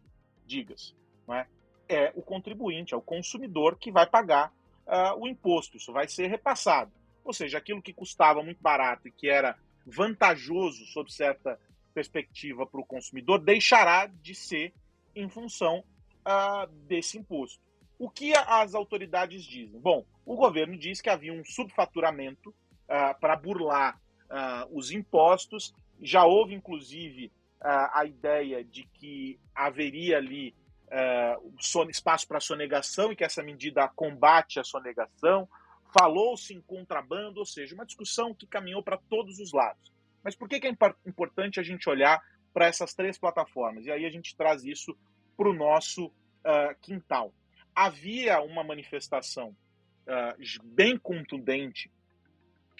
diga-se, 0.45 0.93
é? 1.29 1.47
é 1.87 2.11
o 2.17 2.21
contribuinte, 2.21 2.93
é 2.93 2.97
o 2.97 3.01
consumidor 3.01 3.77
que 3.77 3.89
vai 3.89 4.05
pagar 4.05 4.51
uh, 4.85 5.17
o 5.17 5.25
imposto, 5.25 5.77
isso 5.77 5.93
vai 5.93 6.09
ser 6.09 6.27
repassado. 6.27 6.91
Ou 7.23 7.31
seja, 7.31 7.57
aquilo 7.57 7.81
que 7.81 7.93
custava 7.93 8.43
muito 8.43 8.61
barato 8.61 9.07
e 9.07 9.11
que 9.11 9.29
era 9.29 9.57
vantajoso 9.85 10.85
sob 10.85 11.11
certa 11.11 11.59
perspectiva 11.93 12.65
para 12.65 12.79
o 12.79 12.85
consumidor 12.85 13.39
deixará 13.39 14.07
de 14.07 14.33
ser 14.33 14.73
em 15.15 15.29
função 15.29 15.83
uh, 16.25 16.67
desse 16.87 17.17
imposto. 17.17 17.61
O 17.99 18.09
que 18.09 18.33
as 18.33 18.73
autoridades 18.73 19.43
dizem? 19.43 19.79
Bom, 19.79 20.05
o 20.25 20.35
governo 20.35 20.77
diz 20.77 21.01
que 21.01 21.09
havia 21.09 21.33
um 21.33 21.43
subfaturamento 21.43 22.49
uh, 22.49 23.19
para 23.19 23.35
burlar 23.35 24.01
uh, 24.29 24.77
os 24.77 24.91
impostos. 24.91 25.73
Já 26.01 26.25
houve, 26.25 26.55
inclusive, 26.55 27.31
a 27.63 28.05
ideia 28.05 28.63
de 28.63 28.85
que 28.85 29.39
haveria 29.53 30.17
ali 30.17 30.55
espaço 31.91 32.27
para 32.27 32.39
sonegação 32.39 33.11
e 33.11 33.15
que 33.15 33.23
essa 33.23 33.43
medida 33.43 33.87
combate 33.89 34.59
a 34.59 34.63
sonegação 34.63 35.47
falou-se 35.97 36.53
em 36.53 36.61
contrabando, 36.61 37.39
ou 37.39 37.45
seja, 37.45 37.75
uma 37.75 37.85
discussão 37.85 38.33
que 38.33 38.47
caminhou 38.47 38.81
para 38.81 38.97
todos 38.97 39.39
os 39.39 39.51
lados. 39.51 39.91
Mas 40.23 40.35
por 40.35 40.47
que, 40.47 40.59
que 40.59 40.67
é 40.67 40.75
importante 41.05 41.59
a 41.59 41.63
gente 41.63 41.89
olhar 41.89 42.21
para 42.53 42.67
essas 42.67 42.93
três 42.93 43.17
plataformas? 43.17 43.85
E 43.85 43.91
aí 43.91 44.05
a 44.05 44.09
gente 44.09 44.35
traz 44.35 44.63
isso 44.63 44.95
para 45.35 45.49
o 45.49 45.53
nosso 45.53 46.05
uh, 46.07 46.75
quintal. 46.81 47.33
Havia 47.75 48.41
uma 48.41 48.63
manifestação 48.63 49.49
uh, 49.49 50.63
bem 50.63 50.97
contundente 50.97 51.91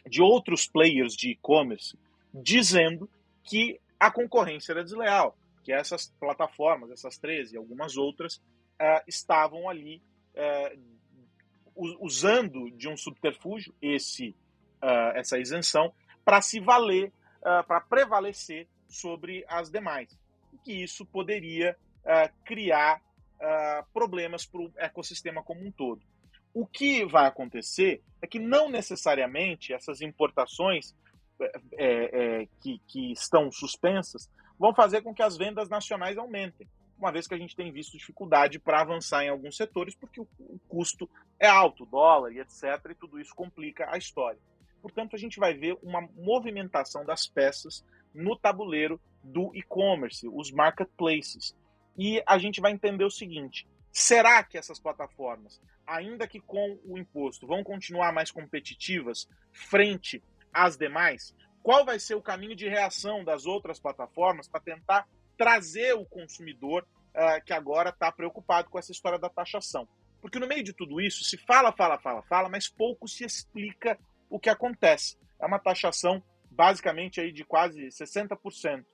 de 0.08 0.22
outros 0.22 0.68
players 0.68 1.14
de 1.14 1.32
e-commerce 1.32 1.98
dizendo 2.34 3.10
que 3.44 3.80
a 4.00 4.10
concorrência 4.10 4.72
era 4.72 4.84
desleal, 4.84 5.38
que 5.64 5.72
essas 5.72 6.10
plataformas, 6.20 6.92
essas 6.92 7.18
13 7.18 7.54
e 7.56 7.58
algumas 7.58 7.98
outras, 7.98 8.36
uh, 8.36 9.04
estavam 9.08 9.70
ali 9.70 10.02
usando 12.00 12.70
de 12.72 12.88
um 12.88 12.96
subterfúgio 12.96 13.74
esse, 13.82 14.36
uh, 14.84 15.16
essa 15.16 15.38
isenção 15.40 15.94
para 16.24 16.42
se 16.42 16.60
valer, 16.60 17.12
para 17.42 17.82
prevalecer 17.82 18.68
sobre 18.88 19.44
as 19.48 19.72
demais. 19.72 20.16
E 20.54 20.58
que 20.60 20.84
isso 20.84 21.04
poderia 21.04 21.76
criar 22.46 23.02
problemas 23.92 24.46
para 24.46 24.62
o 24.62 24.72
ecossistema 24.78 25.42
como 25.42 25.66
um 25.66 25.72
todo. 25.72 26.00
O 26.54 26.68
que 26.68 27.04
vai 27.04 27.26
acontecer 27.26 28.04
é 28.22 28.28
que 28.28 28.38
não 28.38 28.70
necessariamente 28.70 29.74
essas 29.74 30.02
importações 30.02 30.94
é, 31.74 32.42
é, 32.42 32.48
que, 32.62 32.80
que 32.88 33.12
estão 33.12 33.52
suspensas 33.52 34.30
vão 34.60 34.76
fazer 34.76 35.02
com 35.02 35.14
que 35.14 35.24
as 35.24 35.38
vendas 35.38 35.70
nacionais 35.70 36.18
aumentem, 36.18 36.68
uma 37.02 37.12
vez 37.12 37.28
que 37.28 37.34
a 37.34 37.38
gente 37.38 37.56
tem 37.56 37.72
visto 37.72 37.98
dificuldade 37.98 38.60
para 38.60 38.82
avançar 38.82 39.24
em 39.24 39.30
alguns 39.30 39.58
setores, 39.58 39.96
porque 39.96 40.22
o, 40.22 40.28
o 40.40 40.60
custo 40.70 41.10
é 41.40 41.48
alto, 41.48 41.86
dólar 41.86 42.32
e 42.32 42.40
etc., 42.40 42.64
e 42.92 42.96
tudo 42.96 43.20
isso 43.20 43.36
complica 43.36 43.88
a 43.92 43.98
história. 43.98 44.40
Portanto, 44.82 45.16
a 45.16 45.20
gente 45.20 45.40
vai 45.40 45.54
ver 45.54 45.78
uma 45.84 46.02
movimentação 46.16 47.04
das 47.06 47.28
peças 47.28 47.86
no 48.14 48.36
tabuleiro 48.36 49.00
do 49.24 49.52
e-commerce, 49.56 50.28
os 50.28 50.52
marketplaces. 50.52 51.56
E 51.98 52.22
a 52.26 52.38
gente 52.38 52.62
vai 52.62 52.72
entender 52.72 53.04
o 53.04 53.12
seguinte: 53.12 53.68
Será 53.92 54.42
que 54.44 54.58
essas 54.58 54.80
plataformas, 54.80 55.62
ainda 55.86 56.28
que 56.28 56.40
com 56.40 56.80
o 56.86 56.98
imposto, 56.98 57.46
vão 57.46 57.64
continuar 57.64 58.14
mais 58.14 58.32
competitivas 58.32 59.28
frente 59.52 60.24
às 60.54 60.78
demais? 60.78 61.36
Qual 61.62 61.86
vai 61.86 62.00
ser 62.00 62.16
o 62.16 62.22
caminho 62.22 62.56
de 62.56 62.70
reação 62.70 63.24
das 63.24 63.46
outras 63.46 63.80
plataformas 63.80 64.48
para 64.48 64.62
tentar 64.62 65.08
trazer 65.42 65.94
o 65.96 66.06
consumidor 66.06 66.88
uh, 67.16 67.44
que 67.44 67.52
agora 67.52 67.90
está 67.90 68.12
preocupado 68.12 68.70
com 68.70 68.78
essa 68.78 68.92
história 68.92 69.18
da 69.18 69.28
taxação? 69.28 69.88
Porque 70.22 70.38
no 70.38 70.48
meio 70.48 70.64
de 70.64 70.72
tudo 70.72 71.02
isso, 71.02 71.24
se 71.24 71.36
fala, 71.36 71.72
fala, 71.72 71.98
fala, 71.98 72.22
fala, 72.22 72.48
mas 72.48 72.70
pouco 72.70 73.08
se 73.08 73.26
explica 73.26 73.98
o 74.30 74.40
que 74.40 74.52
acontece. 74.52 75.18
É 75.42 75.46
uma 75.48 75.58
taxação 75.58 76.24
basicamente 76.52 77.20
aí 77.20 77.32
de 77.32 77.44
quase 77.44 77.88
60%. 77.88 78.86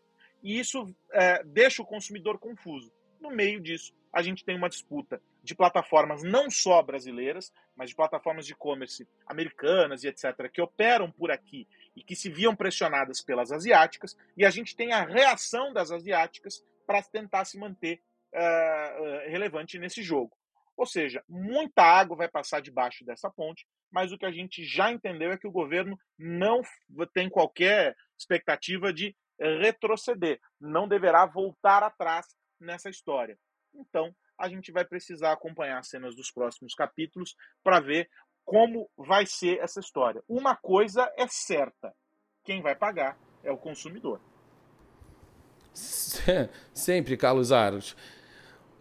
E 0.41 0.57
isso 0.57 0.83
uh, 0.83 1.47
deixa 1.47 1.81
o 1.81 1.85
consumidor 1.85 2.39
confuso. 2.39 2.93
No 3.19 3.29
meio 3.29 3.59
disso, 3.59 3.93
a 4.17 4.21
gente 4.23 4.43
tem 4.43 4.57
uma 4.57 4.67
disputa 4.67 5.21
de 5.43 5.53
plataformas 5.53 6.23
não 6.23 6.49
só 6.49 6.81
brasileiras, 6.81 7.53
mas 7.75 7.91
de 7.91 7.95
plataformas 7.95 8.47
de 8.47 8.53
e-commerce 8.53 9.07
americanas 9.27 10.03
e 10.03 10.07
etc., 10.07 10.49
que 10.51 10.59
operam 10.59 11.11
por 11.11 11.29
aqui 11.29 11.67
e 11.95 12.03
que 12.03 12.15
se 12.15 12.27
viam 12.27 12.55
pressionadas 12.55 13.21
pelas 13.21 13.51
asiáticas, 13.51 14.17
e 14.35 14.43
a 14.43 14.49
gente 14.49 14.75
tem 14.75 14.91
a 14.91 15.05
reação 15.05 15.71
das 15.71 15.91
asiáticas 15.91 16.65
para 16.87 17.03
tentar 17.03 17.45
se 17.45 17.59
manter 17.59 18.01
uh, 18.33 19.29
relevante 19.29 19.77
nesse 19.77 20.01
jogo. 20.01 20.35
Ou 20.75 20.87
seja, 20.87 21.23
muita 21.29 21.83
água 21.83 22.17
vai 22.17 22.27
passar 22.27 22.59
debaixo 22.59 23.05
dessa 23.05 23.29
ponte, 23.29 23.67
mas 23.91 24.11
o 24.11 24.17
que 24.17 24.25
a 24.25 24.31
gente 24.31 24.65
já 24.65 24.91
entendeu 24.91 25.31
é 25.31 25.37
que 25.37 25.47
o 25.47 25.51
governo 25.51 25.95
não 26.17 26.63
tem 27.13 27.29
qualquer 27.29 27.95
expectativa 28.17 28.91
de 28.91 29.15
retroceder, 29.61 30.39
não 30.59 30.87
deverá 30.87 31.23
voltar 31.27 31.83
atrás 31.83 32.25
nessa 32.59 32.89
história. 32.89 33.37
Então, 33.77 34.13
a 34.37 34.49
gente 34.49 34.71
vai 34.71 34.83
precisar 34.83 35.31
acompanhar 35.31 35.79
as 35.79 35.87
cenas 35.87 36.15
dos 36.15 36.31
próximos 36.31 36.73
capítulos 36.73 37.35
para 37.63 37.79
ver 37.79 38.09
como 38.43 38.89
vai 38.97 39.25
ser 39.25 39.59
essa 39.59 39.79
história. 39.79 40.23
Uma 40.27 40.55
coisa 40.55 41.11
é 41.17 41.27
certa: 41.27 41.93
quem 42.43 42.61
vai 42.61 42.75
pagar 42.75 43.17
é 43.43 43.51
o 43.51 43.57
consumidor. 43.57 44.19
Sempre, 46.73 47.15
Carlos 47.17 47.51
Aros. 47.51 47.95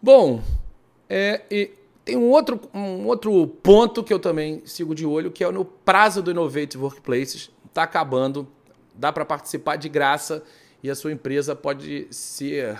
Bom, 0.01 0.41
é, 1.09 1.37
tem 2.03 2.15
um 2.15 2.29
outro, 2.29 2.59
um 2.73 3.05
outro 3.05 3.47
ponto 3.47 4.03
que 4.03 4.13
eu 4.13 4.19
também 4.19 4.65
sigo 4.65 4.95
de 4.95 5.05
olho, 5.05 5.31
que 5.31 5.43
é 5.43 5.51
no 5.51 5.65
prazo 5.65 6.23
do 6.23 6.31
Innovative 6.31 6.83
Workplaces. 6.83 7.51
Está 7.65 7.83
acabando, 7.83 8.47
dá 8.95 9.11
para 9.11 9.25
participar 9.25 9.75
de 9.75 9.89
graça 9.89 10.43
e 10.81 10.89
a 10.89 10.95
sua 10.95 11.11
empresa 11.11 11.55
pode 11.55 12.07
ser 12.11 12.79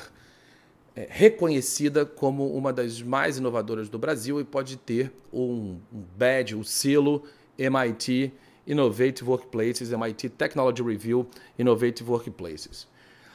é, 0.97 1.07
reconhecida 1.07 2.05
como 2.07 2.51
uma 2.55 2.73
das 2.73 3.03
mais 3.03 3.37
inovadoras 3.37 3.87
do 3.87 3.99
Brasil 3.99 4.41
e 4.41 4.43
pode 4.43 4.77
ter 4.77 5.13
um, 5.31 5.79
um 5.93 6.03
badge, 6.17 6.55
o 6.55 6.59
um 6.59 6.63
selo 6.63 7.23
MIT 7.55 8.33
Innovative 8.65 9.29
Workplaces, 9.29 9.91
MIT 9.91 10.29
Technology 10.29 10.81
Review 10.81 11.27
Innovative 11.59 12.09
Workplaces. 12.09 12.87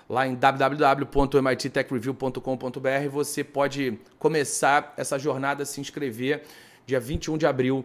Lá 0.09 0.27
em 0.27 0.35
www.mittechreview.com.br 0.35 3.09
você 3.13 3.45
pode 3.45 3.97
começar 4.19 4.93
essa 4.97 5.17
jornada, 5.17 5.65
se 5.65 5.81
inscrever. 5.81 6.43
Dia 6.85 6.99
21 6.99 7.39
de 7.39 7.47
abril 7.47 7.85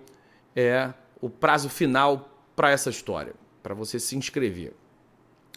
é 0.55 0.91
o 1.21 1.29
prazo 1.29 1.69
final 1.69 2.35
para 2.55 2.71
essa 2.71 2.89
história, 2.89 3.35
para 3.61 3.75
você 3.75 3.99
se 3.99 4.17
inscrever. 4.17 4.73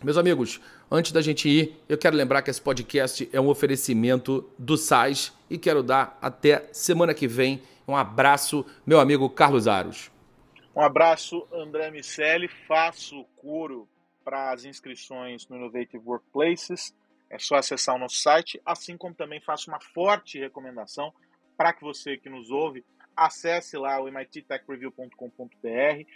Meus 0.03 0.17
amigos, 0.17 0.59
antes 0.91 1.13
da 1.13 1.21
gente 1.21 1.47
ir, 1.47 1.77
eu 1.87 1.99
quero 1.99 2.17
lembrar 2.17 2.41
que 2.41 2.49
esse 2.49 2.61
podcast 2.61 3.29
é 3.31 3.39
um 3.39 3.49
oferecimento 3.49 4.51
do 4.59 4.75
SAIS 4.75 5.31
e 5.51 5.59
quero 5.59 5.83
dar 5.83 6.19
até 6.23 6.67
semana 6.73 7.13
que 7.13 7.29
vem 7.29 7.63
um 7.87 7.95
abraço, 7.95 8.65
meu 8.87 8.99
amigo 8.99 9.29
Carlos 9.29 9.69
Aros. 9.69 10.11
Um 10.75 10.81
abraço, 10.81 11.47
André 11.53 11.91
Miceli. 11.91 12.49
Faço 12.49 13.27
coro 13.37 13.87
para 14.25 14.53
as 14.53 14.65
inscrições 14.65 15.47
no 15.49 15.57
Innovative 15.57 16.03
Workplaces. 16.03 16.95
É 17.29 17.39
só 17.39 17.57
acessar 17.57 17.95
o 17.95 17.99
nosso 17.99 18.17
site, 18.17 18.59
assim 18.65 18.97
como 18.97 19.15
também 19.15 19.39
faço 19.39 19.71
uma 19.71 19.81
forte 19.81 20.39
recomendação 20.39 21.13
para 21.59 21.75
que 21.75 21.83
você 21.83 22.17
que 22.17 22.31
nos 22.31 22.51
ouve 22.51 22.83
acesse 23.15 23.77
lá 23.77 24.01
o 24.01 24.11
mittechreview.com.br 24.11 26.07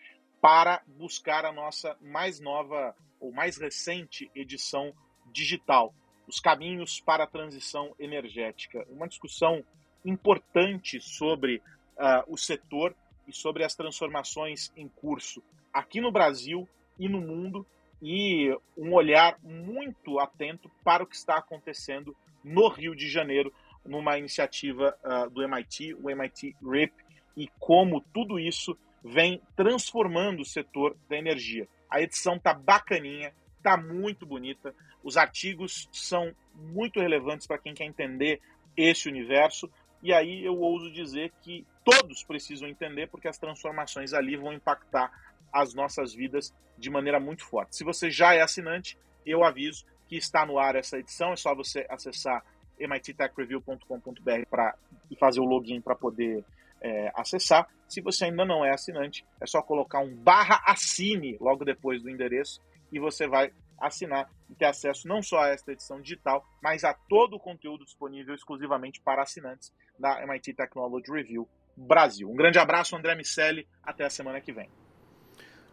para 0.40 0.82
buscar 0.86 1.44
a 1.44 1.52
nossa 1.52 1.98
mais 2.00 2.40
nova 2.40 2.96
ou 3.24 3.32
mais 3.32 3.56
recente 3.56 4.30
edição 4.34 4.92
digital, 5.32 5.94
Os 6.28 6.40
Caminhos 6.40 7.00
para 7.00 7.24
a 7.24 7.26
Transição 7.26 7.94
Energética. 7.98 8.86
Uma 8.90 9.08
discussão 9.08 9.64
importante 10.04 11.00
sobre 11.00 11.56
uh, 11.96 12.22
o 12.28 12.36
setor 12.36 12.94
e 13.26 13.32
sobre 13.32 13.64
as 13.64 13.74
transformações 13.74 14.70
em 14.76 14.86
curso 14.88 15.42
aqui 15.72 16.02
no 16.02 16.12
Brasil 16.12 16.68
e 16.98 17.08
no 17.08 17.18
mundo, 17.18 17.66
e 18.02 18.54
um 18.76 18.92
olhar 18.92 19.38
muito 19.42 20.20
atento 20.20 20.70
para 20.84 21.02
o 21.02 21.06
que 21.06 21.16
está 21.16 21.38
acontecendo 21.38 22.14
no 22.44 22.68
Rio 22.68 22.94
de 22.94 23.08
Janeiro, 23.08 23.50
numa 23.86 24.18
iniciativa 24.18 24.94
uh, 25.02 25.30
do 25.30 25.42
MIT, 25.42 25.94
o 25.94 26.10
MIT 26.10 26.54
RIP, 26.62 26.92
e 27.34 27.48
como 27.58 28.02
tudo 28.12 28.38
isso 28.38 28.76
vem 29.02 29.40
transformando 29.56 30.42
o 30.42 30.44
setor 30.44 30.94
da 31.08 31.16
energia. 31.16 31.66
A 31.94 32.02
edição 32.02 32.40
tá 32.40 32.52
bacaninha, 32.52 33.32
tá 33.62 33.76
muito 33.76 34.26
bonita. 34.26 34.74
Os 35.04 35.16
artigos 35.16 35.88
são 35.92 36.34
muito 36.52 36.98
relevantes 36.98 37.46
para 37.46 37.56
quem 37.56 37.72
quer 37.72 37.84
entender 37.84 38.40
esse 38.76 39.08
universo. 39.08 39.70
E 40.02 40.12
aí 40.12 40.44
eu 40.44 40.58
ouso 40.58 40.90
dizer 40.90 41.32
que 41.40 41.64
todos 41.84 42.24
precisam 42.24 42.68
entender, 42.68 43.06
porque 43.06 43.28
as 43.28 43.38
transformações 43.38 44.12
ali 44.12 44.36
vão 44.36 44.52
impactar 44.52 45.08
as 45.52 45.72
nossas 45.72 46.12
vidas 46.12 46.52
de 46.76 46.90
maneira 46.90 47.20
muito 47.20 47.44
forte. 47.44 47.76
Se 47.76 47.84
você 47.84 48.10
já 48.10 48.34
é 48.34 48.40
assinante, 48.40 48.98
eu 49.24 49.44
aviso 49.44 49.86
que 50.08 50.16
está 50.16 50.44
no 50.44 50.58
ar 50.58 50.74
essa 50.74 50.98
edição. 50.98 51.32
É 51.32 51.36
só 51.36 51.54
você 51.54 51.86
acessar 51.88 52.44
mittechreview.com.br 52.76 54.46
para 54.50 54.74
fazer 55.16 55.38
o 55.38 55.44
login 55.44 55.80
para 55.80 55.94
poder 55.94 56.44
é, 56.80 57.10
acessar. 57.14 57.68
Se 57.88 58.00
você 58.00 58.26
ainda 58.26 58.44
não 58.44 58.64
é 58.64 58.70
assinante, 58.70 59.24
é 59.40 59.46
só 59.46 59.62
colocar 59.62 60.00
um 60.00 60.14
barra 60.14 60.62
assine 60.66 61.36
logo 61.40 61.64
depois 61.64 62.02
do 62.02 62.10
endereço 62.10 62.60
e 62.92 62.98
você 62.98 63.26
vai 63.26 63.52
assinar 63.78 64.30
e 64.50 64.54
ter 64.54 64.66
acesso 64.66 65.08
não 65.08 65.22
só 65.22 65.40
a 65.40 65.48
esta 65.48 65.72
edição 65.72 66.00
digital, 66.00 66.46
mas 66.62 66.84
a 66.84 66.94
todo 66.94 67.36
o 67.36 67.40
conteúdo 67.40 67.84
disponível 67.84 68.34
exclusivamente 68.34 69.00
para 69.00 69.22
assinantes 69.22 69.72
da 69.98 70.22
MIT 70.22 70.54
Technology 70.54 71.10
Review 71.10 71.48
Brasil. 71.76 72.30
Um 72.30 72.36
grande 72.36 72.58
abraço, 72.58 72.96
André 72.96 73.14
Miceli. 73.14 73.66
Até 73.82 74.04
a 74.04 74.10
semana 74.10 74.40
que 74.40 74.52
vem. 74.52 74.68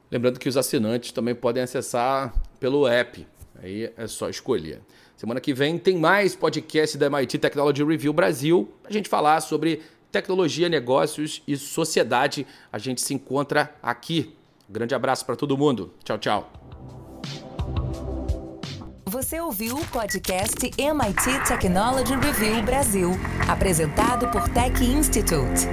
Lembrando 0.09 0.39
que 0.39 0.49
os 0.49 0.57
assinantes 0.57 1.11
também 1.11 1.33
podem 1.33 1.63
acessar 1.63 2.33
pelo 2.59 2.87
app. 2.87 3.25
Aí 3.61 3.93
é 3.95 4.07
só 4.07 4.29
escolher. 4.29 4.81
Semana 5.15 5.39
que 5.39 5.53
vem 5.53 5.77
tem 5.77 5.97
mais 5.97 6.35
podcast 6.35 6.97
da 6.97 7.05
MIT 7.05 7.37
Technology 7.37 7.83
Review 7.83 8.11
Brasil. 8.11 8.73
A 8.83 8.91
gente 8.91 9.07
falar 9.07 9.39
sobre 9.39 9.81
tecnologia, 10.11 10.67
negócios 10.69 11.41
e 11.47 11.55
sociedade. 11.57 12.45
A 12.71 12.77
gente 12.77 13.01
se 13.01 13.13
encontra 13.13 13.73
aqui. 13.81 14.35
Grande 14.69 14.93
abraço 14.93 15.25
para 15.25 15.35
todo 15.35 15.57
mundo. 15.57 15.93
Tchau, 16.03 16.17
tchau. 16.17 16.51
Você 19.05 19.41
ouviu 19.41 19.75
o 19.75 19.85
podcast 19.87 20.57
MIT 20.77 21.45
Technology 21.45 22.15
Review 22.15 22.63
Brasil, 22.63 23.11
apresentado 23.47 24.29
por 24.29 24.47
Tech 24.49 24.81
Institute. 24.81 25.67